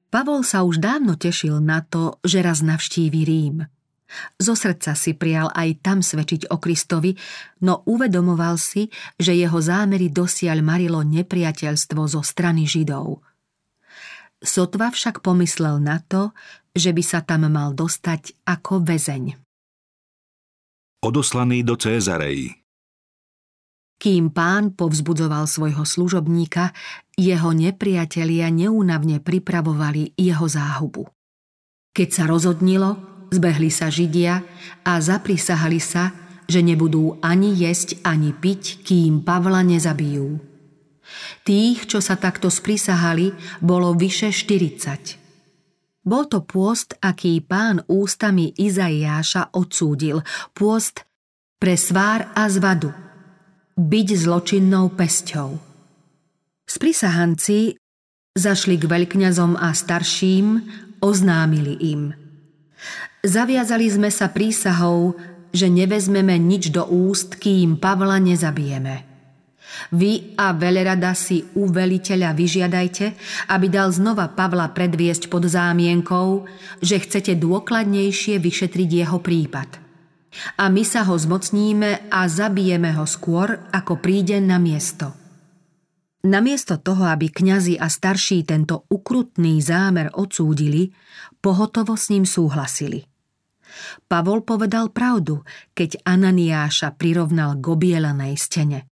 Pavol 0.09 0.41
sa 0.41 0.65
už 0.65 0.81
dávno 0.81 1.21
tešil 1.21 1.61
na 1.61 1.85
to, 1.85 2.17
že 2.25 2.41
raz 2.41 2.65
navštívi 2.65 3.21
Rím. 3.29 3.69
Zo 4.41 4.57
srdca 4.57 4.97
si 4.97 5.13
prial 5.13 5.53
aj 5.53 5.85
tam 5.85 6.01
svedčiť 6.01 6.49
o 6.49 6.57
Kristovi, 6.57 7.13
no 7.61 7.85
uvedomoval 7.85 8.57
si, 8.57 8.89
že 9.21 9.37
jeho 9.37 9.61
zámery 9.61 10.09
dosiaľ 10.09 10.65
marilo 10.65 11.05
nepriateľstvo 11.05 12.01
zo 12.09 12.25
strany 12.25 12.65
Židov. 12.65 13.21
Sotva 14.41 14.89
však 14.89 15.21
pomyslel 15.21 15.77
na 15.85 16.01
to, 16.01 16.33
že 16.73 16.97
by 16.97 17.03
sa 17.05 17.21
tam 17.21 17.45
mal 17.53 17.77
dostať 17.77 18.33
ako 18.49 18.81
väzeň. 18.81 19.37
Odoslaný 21.05 21.63
do 21.63 21.77
Cézarei 21.77 22.58
kým 23.99 24.31
pán 24.31 24.79
povzbudzoval 24.79 25.51
svojho 25.51 25.83
služobníka, 25.83 26.71
jeho 27.19 27.51
nepriatelia 27.51 28.47
neúnavne 28.49 29.19
pripravovali 29.19 30.15
jeho 30.15 30.47
záhubu. 30.47 31.11
Keď 31.91 32.09
sa 32.15 32.25
rozhodnilo, 32.31 32.95
zbehli 33.35 33.75
sa 33.75 33.91
Židia 33.91 34.47
a 34.87 34.93
zaprisahali 35.03 35.83
sa, 35.83 36.15
že 36.47 36.63
nebudú 36.63 37.19
ani 37.21 37.53
jesť, 37.53 37.99
ani 38.07 38.31
piť, 38.31 38.87
kým 38.87 39.27
Pavla 39.27 39.67
nezabijú. 39.67 40.39
Tých, 41.43 41.91
čo 41.91 41.99
sa 41.99 42.15
takto 42.15 42.49
sprisahali, 42.49 43.35
bolo 43.59 43.99
vyše 43.99 44.31
40. 44.31 46.07
Bol 46.07 46.25
to 46.31 46.41
pôst, 46.47 46.95
aký 47.03 47.43
pán 47.43 47.85
ústami 47.91 48.55
Izaiáša 48.55 49.53
odsúdil, 49.53 50.25
pôst 50.55 51.05
pre 51.59 51.75
svár 51.75 52.31
a 52.33 52.47
zvadu– 52.47 52.95
byť 53.79 54.09
zločinnou 54.27 54.91
pesťou. 54.99 55.55
Sprisahanci 56.67 57.79
zašli 58.35 58.75
k 58.75 58.85
veľkňazom 58.91 59.55
a 59.55 59.71
starším, 59.71 60.67
oznámili 60.99 61.75
im. 61.95 62.03
Zaviazali 63.23 63.87
sme 63.87 64.11
sa 64.11 64.35
prísahou, 64.35 65.15
že 65.55 65.71
nevezmeme 65.71 66.35
nič 66.37 66.75
do 66.75 66.83
úst, 66.91 67.39
kým 67.39 67.79
Pavla 67.79 68.19
nezabijeme. 68.19 69.07
Vy 69.95 70.35
a 70.35 70.51
veľrada 70.59 71.15
si 71.15 71.47
u 71.55 71.71
veliteľa 71.71 72.35
vyžiadajte, 72.35 73.07
aby 73.47 73.67
dal 73.71 73.95
znova 73.95 74.27
Pavla 74.35 74.75
predviesť 74.75 75.31
pod 75.31 75.47
zámienkou, 75.47 76.51
že 76.83 76.99
chcete 76.99 77.39
dôkladnejšie 77.39 78.43
vyšetriť 78.43 78.91
jeho 79.07 79.23
prípad– 79.23 79.71
a 80.61 80.69
my 80.69 80.85
sa 80.85 81.09
ho 81.09 81.17
zmocníme 81.17 82.13
a 82.13 82.21
zabijeme 82.29 82.93
ho 82.95 83.09
skôr, 83.09 83.65
ako 83.73 83.99
príde 83.99 84.39
na 84.39 84.61
miesto. 84.61 85.17
Namiesto 86.29 86.77
toho, 86.83 87.07
aby 87.09 87.31
kňazi 87.31 87.79
a 87.79 87.87
starší 87.87 88.43
tento 88.43 88.85
ukrutný 88.91 89.63
zámer 89.63 90.11
odsúdili, 90.13 90.91
pohotovo 91.39 91.95
s 91.95 92.11
ním 92.11 92.27
súhlasili. 92.27 93.07
Pavol 94.11 94.43
povedal 94.43 94.91
pravdu, 94.91 95.47
keď 95.73 96.03
Ananiáša 96.03 96.99
prirovnal 96.99 97.61
k 97.61 97.65
obielenej 97.71 98.35
stene. 98.35 98.91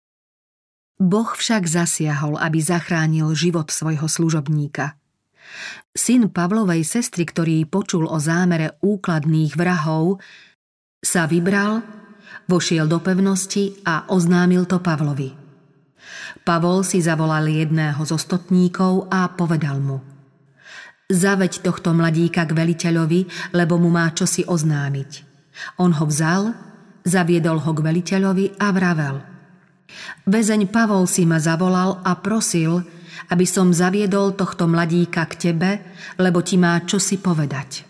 Boh 1.01 1.27
však 1.27 1.67
zasiahol, 1.67 2.39
aby 2.39 2.61
zachránil 2.61 3.33
život 3.35 3.73
svojho 3.73 4.07
služobníka. 4.07 4.95
Syn 5.95 6.31
Pavlovej 6.31 6.83
sestry, 6.87 7.27
ktorý 7.27 7.67
počul 7.67 8.07
o 8.07 8.19
zámere 8.19 8.79
úkladných 8.83 9.55
vrahov, 9.55 10.23
sa 11.05 11.29
vybral, 11.29 11.85
vošiel 12.49 12.89
do 12.89 12.99
pevnosti 13.05 13.85
a 13.85 14.09
oznámil 14.09 14.65
to 14.65 14.81
Pavlovi. 14.81 15.37
Pavol 16.45 16.85
si 16.85 17.05
zavolal 17.05 17.49
jedného 17.49 18.01
zo 18.05 18.17
stotníkov 18.17 19.13
a 19.13 19.29
povedal 19.33 19.81
mu 19.81 20.01
Zaveď 21.05 21.61
tohto 21.61 21.93
mladíka 21.93 22.49
k 22.49 22.57
veliteľovi, 22.57 23.53
lebo 23.53 23.77
mu 23.77 23.93
má 23.93 24.09
čosi 24.17 24.49
oznámiť. 24.49 25.11
On 25.77 25.93
ho 25.93 26.05
vzal, 26.09 26.57
zaviedol 27.05 27.61
ho 27.61 27.71
k 27.77 27.81
veliteľovi 27.85 28.57
a 28.57 28.73
vravel 28.73 29.17
Vezeň 30.25 30.73
Pavol 30.73 31.05
si 31.05 31.29
ma 31.29 31.37
zavolal 31.37 32.01
a 32.03 32.17
prosil, 32.19 32.83
aby 33.31 33.47
som 33.47 33.71
zaviedol 33.71 34.35
tohto 34.35 34.67
mladíka 34.67 35.25
k 35.29 35.53
tebe, 35.53 35.71
lebo 36.19 36.41
ti 36.41 36.57
má 36.57 36.81
čosi 36.83 37.21
povedať. 37.21 37.85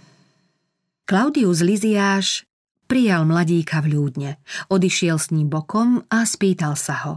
Klaudius 1.06 1.62
Liziáš 1.64 2.44
Prijal 2.84 3.24
mladíka 3.24 3.80
v 3.80 3.96
ľúdne, 3.96 4.30
odišiel 4.68 5.16
s 5.16 5.32
ním 5.32 5.48
bokom 5.48 6.04
a 6.12 6.28
spýtal 6.28 6.76
sa 6.76 7.00
ho. 7.08 7.14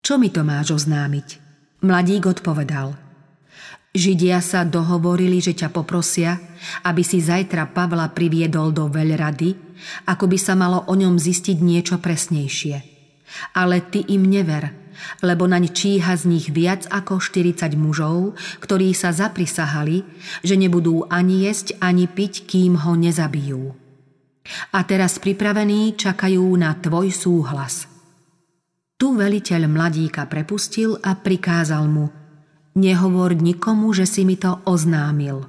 Čo 0.00 0.16
mi 0.16 0.32
to 0.32 0.40
máš 0.40 0.72
oznámiť? 0.72 1.28
Mladík 1.84 2.24
odpovedal. 2.24 2.96
Židia 3.92 4.40
sa 4.40 4.64
dohovorili, 4.64 5.38
že 5.38 5.52
ťa 5.52 5.68
poprosia, 5.68 6.40
aby 6.88 7.04
si 7.04 7.20
zajtra 7.20 7.76
Pavla 7.76 8.08
priviedol 8.08 8.72
do 8.72 8.88
veľrady, 8.88 9.54
ako 10.08 10.32
by 10.32 10.38
sa 10.40 10.56
malo 10.56 10.82
o 10.88 10.94
ňom 10.96 11.20
zistiť 11.20 11.60
niečo 11.60 12.00
presnejšie. 12.00 12.76
Ale 13.52 13.84
ty 13.84 14.00
im 14.16 14.24
never, 14.24 14.72
lebo 15.20 15.44
naň 15.44 15.76
číha 15.76 16.16
z 16.16 16.24
nich 16.24 16.48
viac 16.48 16.88
ako 16.88 17.20
40 17.20 17.76
mužov, 17.76 18.34
ktorí 18.64 18.96
sa 18.96 19.12
zaprisahali, 19.12 20.08
že 20.40 20.56
nebudú 20.56 21.04
ani 21.12 21.44
jesť, 21.44 21.76
ani 21.84 22.08
piť, 22.08 22.48
kým 22.48 22.80
ho 22.80 22.96
nezabijú. 22.96 23.83
A 24.76 24.84
teraz 24.84 25.16
pripravení 25.16 25.96
čakajú 25.96 26.44
na 26.56 26.76
tvoj 26.76 27.08
súhlas. 27.10 27.88
Tu 28.94 29.10
veliteľ 29.10 29.66
mladíka 29.66 30.28
prepustil 30.28 31.00
a 31.00 31.16
prikázal 31.18 31.84
mu 31.88 32.06
Nehovor 32.74 33.38
nikomu, 33.38 33.94
že 33.94 34.04
si 34.04 34.26
mi 34.26 34.34
to 34.34 34.58
oznámil. 34.66 35.46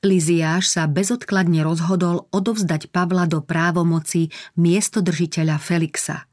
Liziáš 0.00 0.72
sa 0.72 0.86
bezodkladne 0.88 1.60
rozhodol 1.66 2.30
odovzdať 2.30 2.88
Pavla 2.94 3.26
do 3.26 3.44
právomoci 3.44 4.30
miestodržiteľa 4.56 5.56
Felixa– 5.58 6.24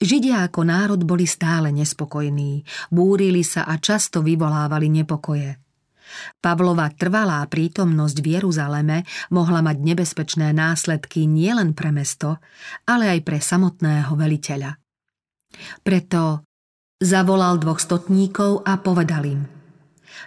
Židia 0.00 0.48
ako 0.48 0.60
národ 0.64 1.00
boli 1.04 1.28
stále 1.28 1.68
nespokojní, 1.70 2.64
búrili 2.88 3.44
sa 3.44 3.68
a 3.68 3.76
často 3.76 4.24
vyvolávali 4.24 4.88
nepokoje. 4.88 5.69
Pavlova 6.38 6.90
trvalá 6.94 7.44
prítomnosť 7.46 8.16
v 8.22 8.26
Jeruzaleme 8.38 8.98
mohla 9.34 9.60
mať 9.60 9.76
nebezpečné 9.80 10.50
následky 10.54 11.24
nielen 11.26 11.74
pre 11.74 11.90
mesto, 11.94 12.38
ale 12.86 13.10
aj 13.12 13.20
pre 13.22 13.38
samotného 13.38 14.12
veliteľa. 14.14 14.76
Preto 15.82 16.46
zavolal 17.00 17.58
dvoch 17.58 17.82
stotníkov 17.82 18.62
a 18.66 18.78
povedal 18.78 19.24
im 19.26 19.42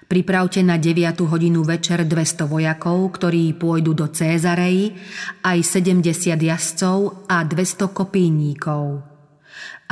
Pripravte 0.03 0.59
na 0.65 0.81
9 0.81 1.21
hodinu 1.29 1.61
večer 1.61 2.03
200 2.03 2.49
vojakov, 2.49 3.13
ktorí 3.13 3.53
pôjdu 3.55 3.93
do 3.93 4.09
Cézarei, 4.09 4.91
aj 5.45 5.59
70 5.61 6.33
jazdcov 6.33 7.29
a 7.29 7.45
200 7.45 7.93
kopíníkov 7.93 9.13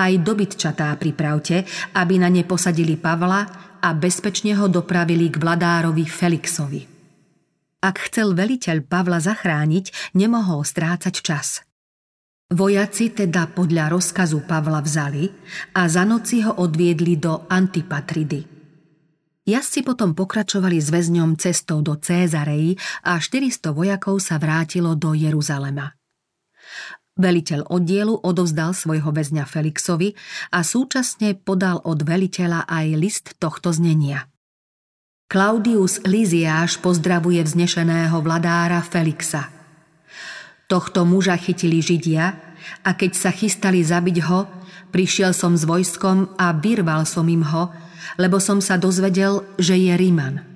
aj 0.01 0.23
dobytčatá 0.25 0.89
pripravte, 0.97 1.61
aby 1.93 2.17
na 2.17 2.29
ne 2.31 2.41
posadili 2.41 2.97
Pavla 2.97 3.70
a 3.81 3.89
bezpečne 3.97 4.53
ho 4.55 4.69
dopravili 4.69 5.27
k 5.33 5.41
vladárovi 5.41 6.05
Felixovi. 6.05 6.81
Ak 7.81 7.97
chcel 8.07 8.37
veliteľ 8.37 8.85
Pavla 8.85 9.17
zachrániť, 9.17 10.13
nemohol 10.13 10.61
strácať 10.61 11.15
čas. 11.25 11.65
Vojaci 12.51 13.09
teda 13.09 13.49
podľa 13.49 13.89
rozkazu 13.95 14.45
Pavla 14.45 14.85
vzali 14.85 15.25
a 15.73 15.87
za 15.89 16.05
noci 16.05 16.45
ho 16.45 16.61
odviedli 16.61 17.17
do 17.17 17.49
Antipatridy. 17.49 18.43
Jazdci 19.41 19.81
potom 19.81 20.13
pokračovali 20.13 20.77
s 20.77 20.93
väzňom 20.93 21.33
cestou 21.39 21.81
do 21.81 21.97
Cézarei 21.97 22.77
a 23.01 23.17
400 23.17 23.73
vojakov 23.73 24.21
sa 24.21 24.37
vrátilo 24.37 24.93
do 24.93 25.17
Jeruzalema. 25.17 26.00
Veliteľ 27.19 27.67
oddielu 27.67 28.15
odovzdal 28.23 28.71
svojho 28.71 29.11
väzňa 29.11 29.43
Felixovi 29.43 30.15
a 30.55 30.63
súčasne 30.63 31.35
podal 31.35 31.83
od 31.83 31.99
veliteľa 32.07 32.63
aj 32.71 32.87
list 32.95 33.25
tohto 33.35 33.75
znenia. 33.75 34.31
Claudius 35.27 36.03
Liziáš 36.07 36.79
pozdravuje 36.79 37.43
vznešeného 37.43 38.15
vladára 38.19 38.79
Felixa. 38.83 39.51
Tohto 40.71 41.03
muža 41.03 41.35
chytili 41.35 41.83
Židia 41.83 42.35
a 42.83 42.89
keď 42.95 43.11
sa 43.15 43.31
chystali 43.31 43.83
zabiť 43.83 44.17
ho, 44.27 44.47
prišiel 44.91 45.35
som 45.35 45.55
s 45.55 45.67
vojskom 45.67 46.35
a 46.39 46.55
vyrval 46.55 47.03
som 47.03 47.27
im 47.27 47.43
ho, 47.43 47.71
lebo 48.19 48.39
som 48.39 48.63
sa 48.63 48.79
dozvedel, 48.79 49.43
že 49.59 49.75
je 49.75 49.95
Riman– 49.95 50.47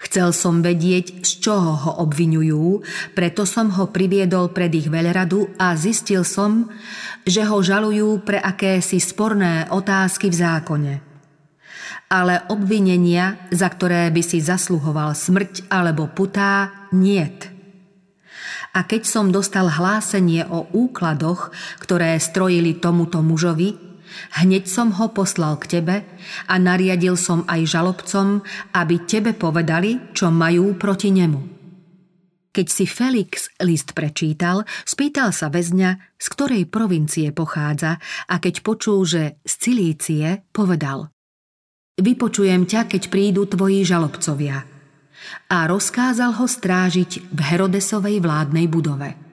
Chcel 0.00 0.32
som 0.32 0.64
vedieť, 0.64 1.20
z 1.20 1.44
čoho 1.44 1.76
ho 1.76 1.92
obvinujú, 2.00 2.80
preto 3.12 3.44
som 3.44 3.68
ho 3.76 3.92
priviedol 3.92 4.48
pred 4.48 4.72
ich 4.72 4.88
veľradu 4.88 5.60
a 5.60 5.76
zistil 5.76 6.24
som, 6.24 6.72
že 7.28 7.44
ho 7.44 7.60
žalujú 7.60 8.24
pre 8.24 8.40
akési 8.40 8.96
sporné 8.96 9.68
otázky 9.68 10.32
v 10.32 10.36
zákone. 10.40 10.94
Ale 12.08 12.48
obvinenia, 12.48 13.44
za 13.52 13.68
ktoré 13.68 14.08
by 14.08 14.22
si 14.24 14.40
zasluhoval 14.40 15.12
smrť 15.12 15.68
alebo 15.68 16.08
putá, 16.08 16.88
niet. 16.96 17.52
A 18.70 18.86
keď 18.86 19.02
som 19.02 19.34
dostal 19.34 19.66
hlásenie 19.66 20.46
o 20.46 20.64
úkladoch, 20.70 21.50
ktoré 21.82 22.14
strojili 22.22 22.78
tomuto 22.78 23.18
mužovi, 23.18 23.89
Hneď 24.38 24.66
som 24.66 24.94
ho 24.96 25.10
poslal 25.10 25.58
k 25.58 25.78
tebe 25.78 25.96
a 26.46 26.54
nariadil 26.58 27.14
som 27.14 27.46
aj 27.46 27.66
žalobcom, 27.66 28.42
aby 28.74 28.94
tebe 29.06 29.32
povedali, 29.34 30.14
čo 30.14 30.30
majú 30.30 30.74
proti 30.78 31.14
nemu. 31.14 31.60
Keď 32.50 32.66
si 32.66 32.82
Felix 32.82 33.46
list 33.62 33.94
prečítal, 33.94 34.66
spýtal 34.82 35.30
sa 35.30 35.46
väzňa, 35.46 36.18
z 36.18 36.26
ktorej 36.34 36.66
provincie 36.66 37.30
pochádza 37.30 38.02
a 38.26 38.34
keď 38.42 38.66
počul, 38.66 39.06
že 39.06 39.38
z 39.46 39.52
Cilície, 39.54 40.26
povedal 40.50 41.14
Vypočujem 42.00 42.66
ťa, 42.66 42.90
keď 42.90 43.02
prídu 43.06 43.46
tvoji 43.46 43.86
žalobcovia. 43.86 44.66
A 45.52 45.58
rozkázal 45.68 46.42
ho 46.42 46.46
strážiť 46.48 47.30
v 47.30 47.38
Herodesovej 47.38 48.18
vládnej 48.18 48.66
budove. 48.66 49.29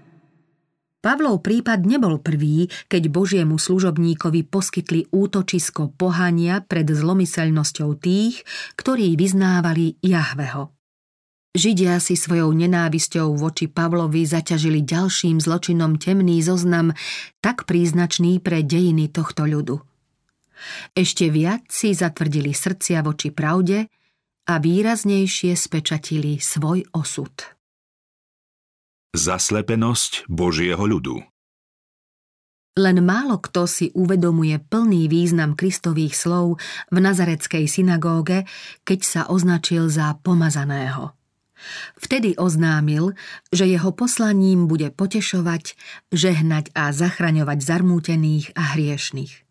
Pavlov 0.98 1.46
prípad 1.46 1.86
nebol 1.86 2.18
prvý, 2.18 2.68
keď 2.90 3.14
Božiemu 3.14 3.62
služobníkovi 3.62 4.42
poskytli 4.50 5.06
útočisko 5.14 5.94
pohania 5.94 6.66
pred 6.66 6.90
zlomyselnosťou 6.90 7.90
tých, 8.02 8.42
ktorí 8.76 9.14
vyznávali 9.14 10.02
Jahveho. 10.02 10.74
Židia 11.58 11.98
si 11.98 12.14
svojou 12.14 12.54
nenávisťou 12.54 13.34
voči 13.34 13.66
Pavlovi 13.66 14.30
zaťažili 14.30 14.86
ďalším 14.86 15.42
zločinom 15.42 15.98
temný 15.98 16.38
zoznam, 16.46 16.94
tak 17.42 17.66
príznačný 17.66 18.38
pre 18.38 18.62
dejiny 18.62 19.10
tohto 19.10 19.50
ľudu. 19.50 19.82
Ešte 20.94 21.34
viac 21.34 21.66
si 21.70 21.98
zatvrdili 21.98 22.54
srdcia 22.54 23.02
voči 23.02 23.34
pravde 23.34 23.90
a 24.50 24.54
výraznejšie 24.62 25.54
spečatili 25.58 26.38
svoj 26.38 26.86
osud. 26.94 27.57
Zaslepenosť 29.16 30.28
Božieho 30.28 30.84
ľudu 30.84 31.24
len 32.78 33.02
málo 33.02 33.42
kto 33.42 33.66
si 33.66 33.90
uvedomuje 33.98 34.62
plný 34.62 35.10
význam 35.10 35.58
Kristových 35.58 36.14
slov 36.14 36.62
v 36.94 36.98
nazareckej 37.02 37.66
synagóge, 37.66 38.46
keď 38.86 39.00
sa 39.02 39.22
označil 39.26 39.90
za 39.90 40.14
pomazaného. 40.22 41.18
Vtedy 41.98 42.38
oznámil, 42.38 43.18
že 43.50 43.66
jeho 43.66 43.90
poslaním 43.90 44.70
bude 44.70 44.94
potešovať, 44.94 45.74
žehnať 46.14 46.70
a 46.78 46.94
zachraňovať 46.94 47.66
zarmútených 47.66 48.54
a 48.54 48.78
hriešných. 48.78 49.47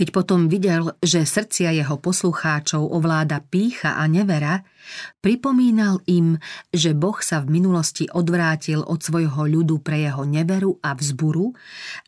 Keď 0.00 0.16
potom 0.16 0.48
videl, 0.48 0.96
že 1.04 1.28
srdcia 1.28 1.76
jeho 1.76 2.00
poslucháčov 2.00 2.88
ovláda 2.88 3.44
pícha 3.44 4.00
a 4.00 4.08
nevera, 4.08 4.64
pripomínal 5.20 6.00
im, 6.08 6.40
že 6.72 6.96
Boh 6.96 7.20
sa 7.20 7.44
v 7.44 7.60
minulosti 7.60 8.08
odvrátil 8.08 8.80
od 8.80 8.96
svojho 8.96 9.44
ľudu 9.44 9.84
pre 9.84 10.08
jeho 10.08 10.24
neveru 10.24 10.80
a 10.80 10.96
vzburu 10.96 11.52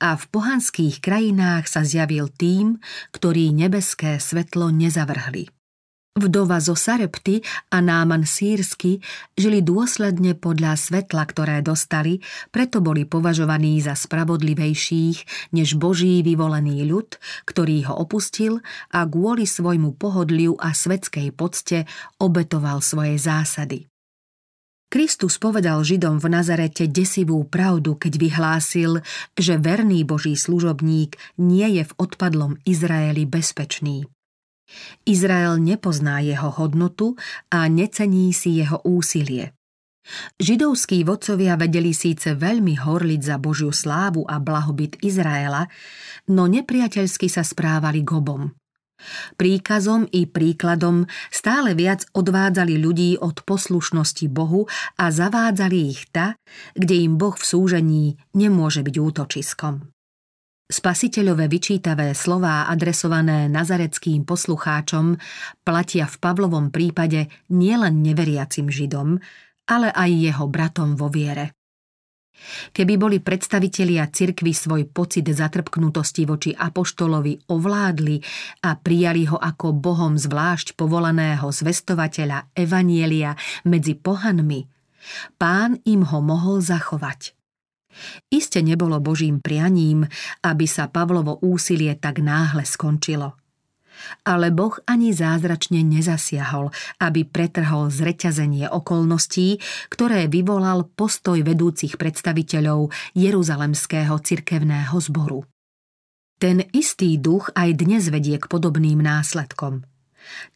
a 0.00 0.16
v 0.16 0.24
pohanských 0.24 1.04
krajinách 1.04 1.68
sa 1.68 1.84
zjavil 1.84 2.32
tým, 2.32 2.80
ktorí 3.12 3.52
nebeské 3.52 4.16
svetlo 4.16 4.72
nezavrhli. 4.72 5.61
Vdova 6.12 6.60
zo 6.60 6.76
Sarepty 6.76 7.40
a 7.72 7.80
Náman 7.80 8.28
sírsky 8.28 9.00
žili 9.32 9.64
dôsledne 9.64 10.36
podľa 10.36 10.76
svetla, 10.76 11.24
ktoré 11.24 11.64
dostali, 11.64 12.20
preto 12.52 12.84
boli 12.84 13.08
považovaní 13.08 13.80
za 13.80 13.96
spravodlivejších 13.96 15.50
než 15.56 15.80
Boží 15.80 16.20
vyvolený 16.20 16.84
ľud, 16.84 17.16
ktorý 17.48 17.88
ho 17.88 17.96
opustil 17.96 18.60
a 18.92 19.08
kvôli 19.08 19.48
svojmu 19.48 19.96
pohodliu 19.96 20.52
a 20.60 20.76
svetskej 20.76 21.32
pocte 21.32 21.88
obetoval 22.20 22.84
svoje 22.84 23.16
zásady. 23.16 23.88
Kristus 24.92 25.40
povedal 25.40 25.80
Židom 25.80 26.20
v 26.20 26.28
Nazarete 26.28 26.92
desivú 26.92 27.40
pravdu, 27.48 27.96
keď 27.96 28.20
vyhlásil, 28.20 29.00
že 29.32 29.56
verný 29.56 30.04
Boží 30.04 30.36
služobník 30.36 31.16
nie 31.40 31.80
je 31.80 31.88
v 31.88 31.92
odpadlom 31.96 32.60
Izraeli 32.68 33.24
bezpečný. 33.24 34.12
Izrael 35.06 35.58
nepozná 35.58 36.22
jeho 36.22 36.50
hodnotu 36.50 37.18
a 37.50 37.66
necení 37.66 38.30
si 38.34 38.62
jeho 38.62 38.80
úsilie. 38.86 39.52
Židovskí 40.42 41.06
vodcovia 41.06 41.54
vedeli 41.54 41.94
síce 41.94 42.34
veľmi 42.34 42.74
horliť 42.74 43.20
za 43.22 43.36
Božiu 43.38 43.70
slávu 43.70 44.26
a 44.26 44.42
blahobyt 44.42 44.98
Izraela, 44.98 45.70
no 46.26 46.50
nepriateľsky 46.50 47.30
sa 47.30 47.46
správali 47.46 48.02
gobom. 48.02 48.50
Príkazom 49.34 50.06
i 50.14 50.30
príkladom 50.30 51.10
stále 51.30 51.74
viac 51.74 52.06
odvádzali 52.14 52.78
ľudí 52.78 53.18
od 53.18 53.42
poslušnosti 53.42 54.26
Bohu 54.30 54.70
a 54.98 55.10
zavádzali 55.10 55.78
ich 55.90 56.06
ta, 56.14 56.38
kde 56.78 57.06
im 57.06 57.18
Boh 57.18 57.34
v 57.34 57.42
súžení 57.42 58.04
nemôže 58.34 58.86
byť 58.86 58.94
útočiskom. 58.98 59.91
Spasiteľové 60.72 61.52
vyčítavé 61.52 62.16
slová 62.16 62.64
adresované 62.64 63.44
nazareckým 63.52 64.24
poslucháčom 64.24 65.20
platia 65.60 66.08
v 66.08 66.16
Pavlovom 66.16 66.72
prípade 66.72 67.28
nielen 67.52 68.00
neveriacim 68.00 68.72
Židom, 68.72 69.20
ale 69.68 69.92
aj 69.92 70.10
jeho 70.16 70.48
bratom 70.48 70.96
vo 70.96 71.12
viere. 71.12 71.52
Keby 72.72 72.96
boli 72.96 73.20
predstavitelia 73.20 74.08
cirkvy 74.08 74.56
svoj 74.56 74.88
pocit 74.88 75.28
zatrpknutosti 75.28 76.24
voči 76.24 76.50
apoštolovi 76.56 77.52
ovládli 77.52 78.16
a 78.64 78.72
prijali 78.72 79.28
ho 79.28 79.36
ako 79.36 79.76
Bohom 79.76 80.16
zvlášť 80.16 80.72
povolaného 80.72 81.52
zvestovateľa 81.52 82.56
Evanielia 82.56 83.36
medzi 83.68 83.92
pohanmi, 83.92 84.64
pán 85.36 85.84
im 85.84 86.00
ho 86.08 86.18
mohol 86.24 86.64
zachovať. 86.64 87.41
Iste 88.32 88.64
nebolo 88.64 88.98
Božím 88.98 89.38
prianím, 89.38 90.08
aby 90.42 90.66
sa 90.66 90.88
Pavlovo 90.88 91.38
úsilie 91.44 91.94
tak 91.96 92.18
náhle 92.24 92.64
skončilo. 92.64 93.36
Ale 94.26 94.50
Boh 94.50 94.74
ani 94.88 95.14
zázračne 95.14 95.84
nezasiahol, 95.84 96.72
aby 96.98 97.22
pretrhol 97.28 97.92
zreťazenie 97.92 98.66
okolností, 98.66 99.62
ktoré 99.92 100.26
vyvolal 100.26 100.88
postoj 100.88 101.38
vedúcich 101.44 102.00
predstaviteľov 102.00 102.90
Jeruzalemského 103.14 104.16
cirkevného 104.18 104.96
zboru. 104.98 105.46
Ten 106.42 106.66
istý 106.74 107.20
duch 107.22 107.54
aj 107.54 107.78
dnes 107.78 108.10
vedie 108.10 108.40
k 108.40 108.50
podobným 108.50 108.98
následkom– 108.98 109.86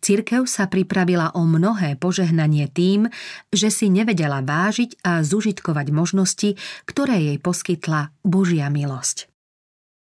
Cirkev 0.00 0.46
sa 0.50 0.70
pripravila 0.70 1.34
o 1.34 1.46
mnohé 1.46 1.94
požehnanie 1.96 2.70
tým, 2.70 3.10
že 3.52 3.68
si 3.70 3.92
nevedela 3.92 4.42
vážiť 4.42 5.02
a 5.02 5.20
zužitkovať 5.22 5.86
možnosti, 5.94 6.50
ktoré 6.88 7.20
jej 7.20 7.38
poskytla 7.38 8.14
Božia 8.26 8.70
milosť. 8.72 9.30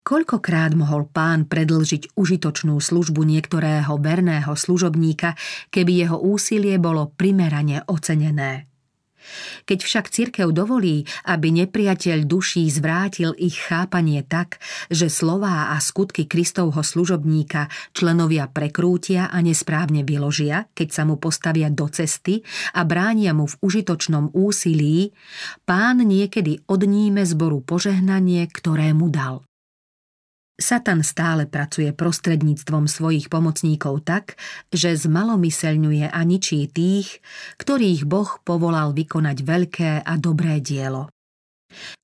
Koľkokrát 0.07 0.71
mohol 0.71 1.03
pán 1.11 1.51
predlžiť 1.51 2.15
užitočnú 2.15 2.79
službu 2.79 3.27
niektorého 3.27 3.99
verného 3.99 4.55
služobníka, 4.55 5.35
keby 5.67 6.07
jeho 6.07 6.15
úsilie 6.15 6.79
bolo 6.79 7.11
primerane 7.11 7.83
ocenené. 7.91 8.71
Keď 9.65 9.79
však 9.81 10.05
cirkev 10.11 10.51
dovolí, 10.51 11.07
aby 11.25 11.49
nepriateľ 11.63 12.27
duší 12.27 12.69
zvrátil 12.69 13.33
ich 13.39 13.57
chápanie 13.57 14.21
tak, 14.21 14.59
že 14.91 15.09
slová 15.09 15.73
a 15.73 15.77
skutky 15.79 16.29
Kristovho 16.29 16.83
služobníka 16.83 17.71
členovia 17.95 18.51
prekrútia 18.51 19.31
a 19.31 19.39
nesprávne 19.39 20.03
vyložia, 20.03 20.67
keď 20.75 20.87
sa 20.91 21.03
mu 21.07 21.15
postavia 21.17 21.71
do 21.71 21.87
cesty 21.87 22.43
a 22.75 22.83
bránia 22.83 23.31
mu 23.31 23.47
v 23.47 23.55
užitočnom 23.63 24.35
úsilí, 24.35 25.15
pán 25.63 26.03
niekedy 26.03 26.61
odníme 26.67 27.23
zboru 27.23 27.63
požehnanie, 27.63 28.43
ktoré 28.51 28.91
mu 28.91 29.07
dal. 29.07 29.46
Satan 30.57 31.05
stále 31.05 31.45
pracuje 31.45 31.93
prostredníctvom 31.93 32.89
svojich 32.89 33.29
pomocníkov 33.29 34.01
tak, 34.01 34.41
že 34.73 34.97
zmalomyselňuje 34.97 36.09
a 36.09 36.19
ničí 36.25 36.65
tých, 36.65 37.21
ktorých 37.61 38.09
Boh 38.09 38.41
povolal 38.41 38.97
vykonať 38.97 39.37
veľké 39.45 39.91
a 40.01 40.13
dobré 40.17 40.57
dielo. 40.57 41.13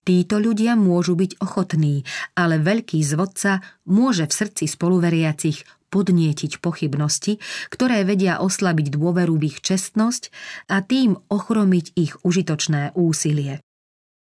Títo 0.06 0.38
ľudia 0.38 0.78
môžu 0.78 1.18
byť 1.18 1.42
ochotní, 1.42 2.06
ale 2.38 2.62
veľký 2.62 3.02
zvodca 3.02 3.66
môže 3.90 4.30
v 4.30 4.38
srdci 4.38 4.70
spoluveriacich 4.70 5.66
podnietiť 5.90 6.62
pochybnosti, 6.62 7.42
ktoré 7.74 8.06
vedia 8.06 8.38
oslabiť 8.38 8.94
dôveru 8.94 9.34
v 9.38 9.54
ich 9.54 9.58
čestnosť 9.66 10.30
a 10.70 10.82
tým 10.86 11.18
ochromiť 11.30 11.86
ich 11.98 12.14
užitočné 12.22 12.94
úsilie. 12.94 13.62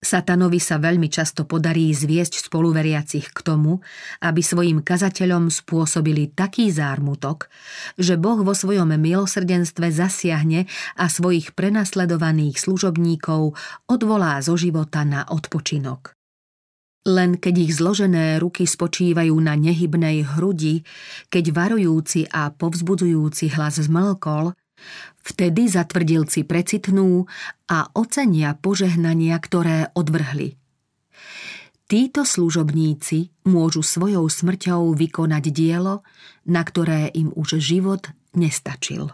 Satanovi 0.04 0.60
sa 0.60 0.84
veľmi 0.84 1.08
často 1.08 1.48
podarí 1.48 1.88
zviesť 1.96 2.52
spoluveriacich 2.52 3.32
k 3.32 3.40
tomu, 3.40 3.80
aby 4.20 4.44
svojim 4.44 4.84
kazateľom 4.84 5.48
spôsobili 5.48 6.36
taký 6.36 6.68
zármutok, 6.68 7.48
že 7.96 8.20
Boh 8.20 8.44
vo 8.44 8.52
svojom 8.52 8.92
milosrdenstve 9.00 9.96
zasiahne 9.96 10.68
a 11.00 11.08
svojich 11.08 11.56
prenasledovaných 11.56 12.60
služobníkov 12.60 13.56
odvolá 13.88 14.44
zo 14.44 14.60
života 14.60 15.08
na 15.08 15.24
odpočinok. 15.24 16.12
Len 17.04 17.36
keď 17.36 17.56
ich 17.68 17.72
zložené 17.76 18.40
ruky 18.40 18.64
spočívajú 18.64 19.36
na 19.40 19.60
nehybnej 19.60 20.36
hrudi, 20.36 20.88
keď 21.28 21.52
varujúci 21.52 22.32
a 22.32 22.52
povzbudzujúci 22.52 23.56
hlas 23.60 23.80
zmlkol, 23.80 24.56
Vtedy 25.24 25.72
zatvrdilci 25.72 26.44
precitnú 26.44 27.26
a 27.72 27.88
ocenia 27.96 28.60
požehnania, 28.60 29.40
ktoré 29.40 29.88
odvrhli. 29.96 30.60
Títo 31.88 32.28
služobníci 32.28 33.32
môžu 33.48 33.86
svojou 33.86 34.26
smrťou 34.28 34.98
vykonať 34.98 35.46
dielo, 35.54 36.04
na 36.44 36.64
ktoré 36.66 37.08
im 37.14 37.32
už 37.36 37.62
život 37.62 38.10
nestačil. 38.34 39.14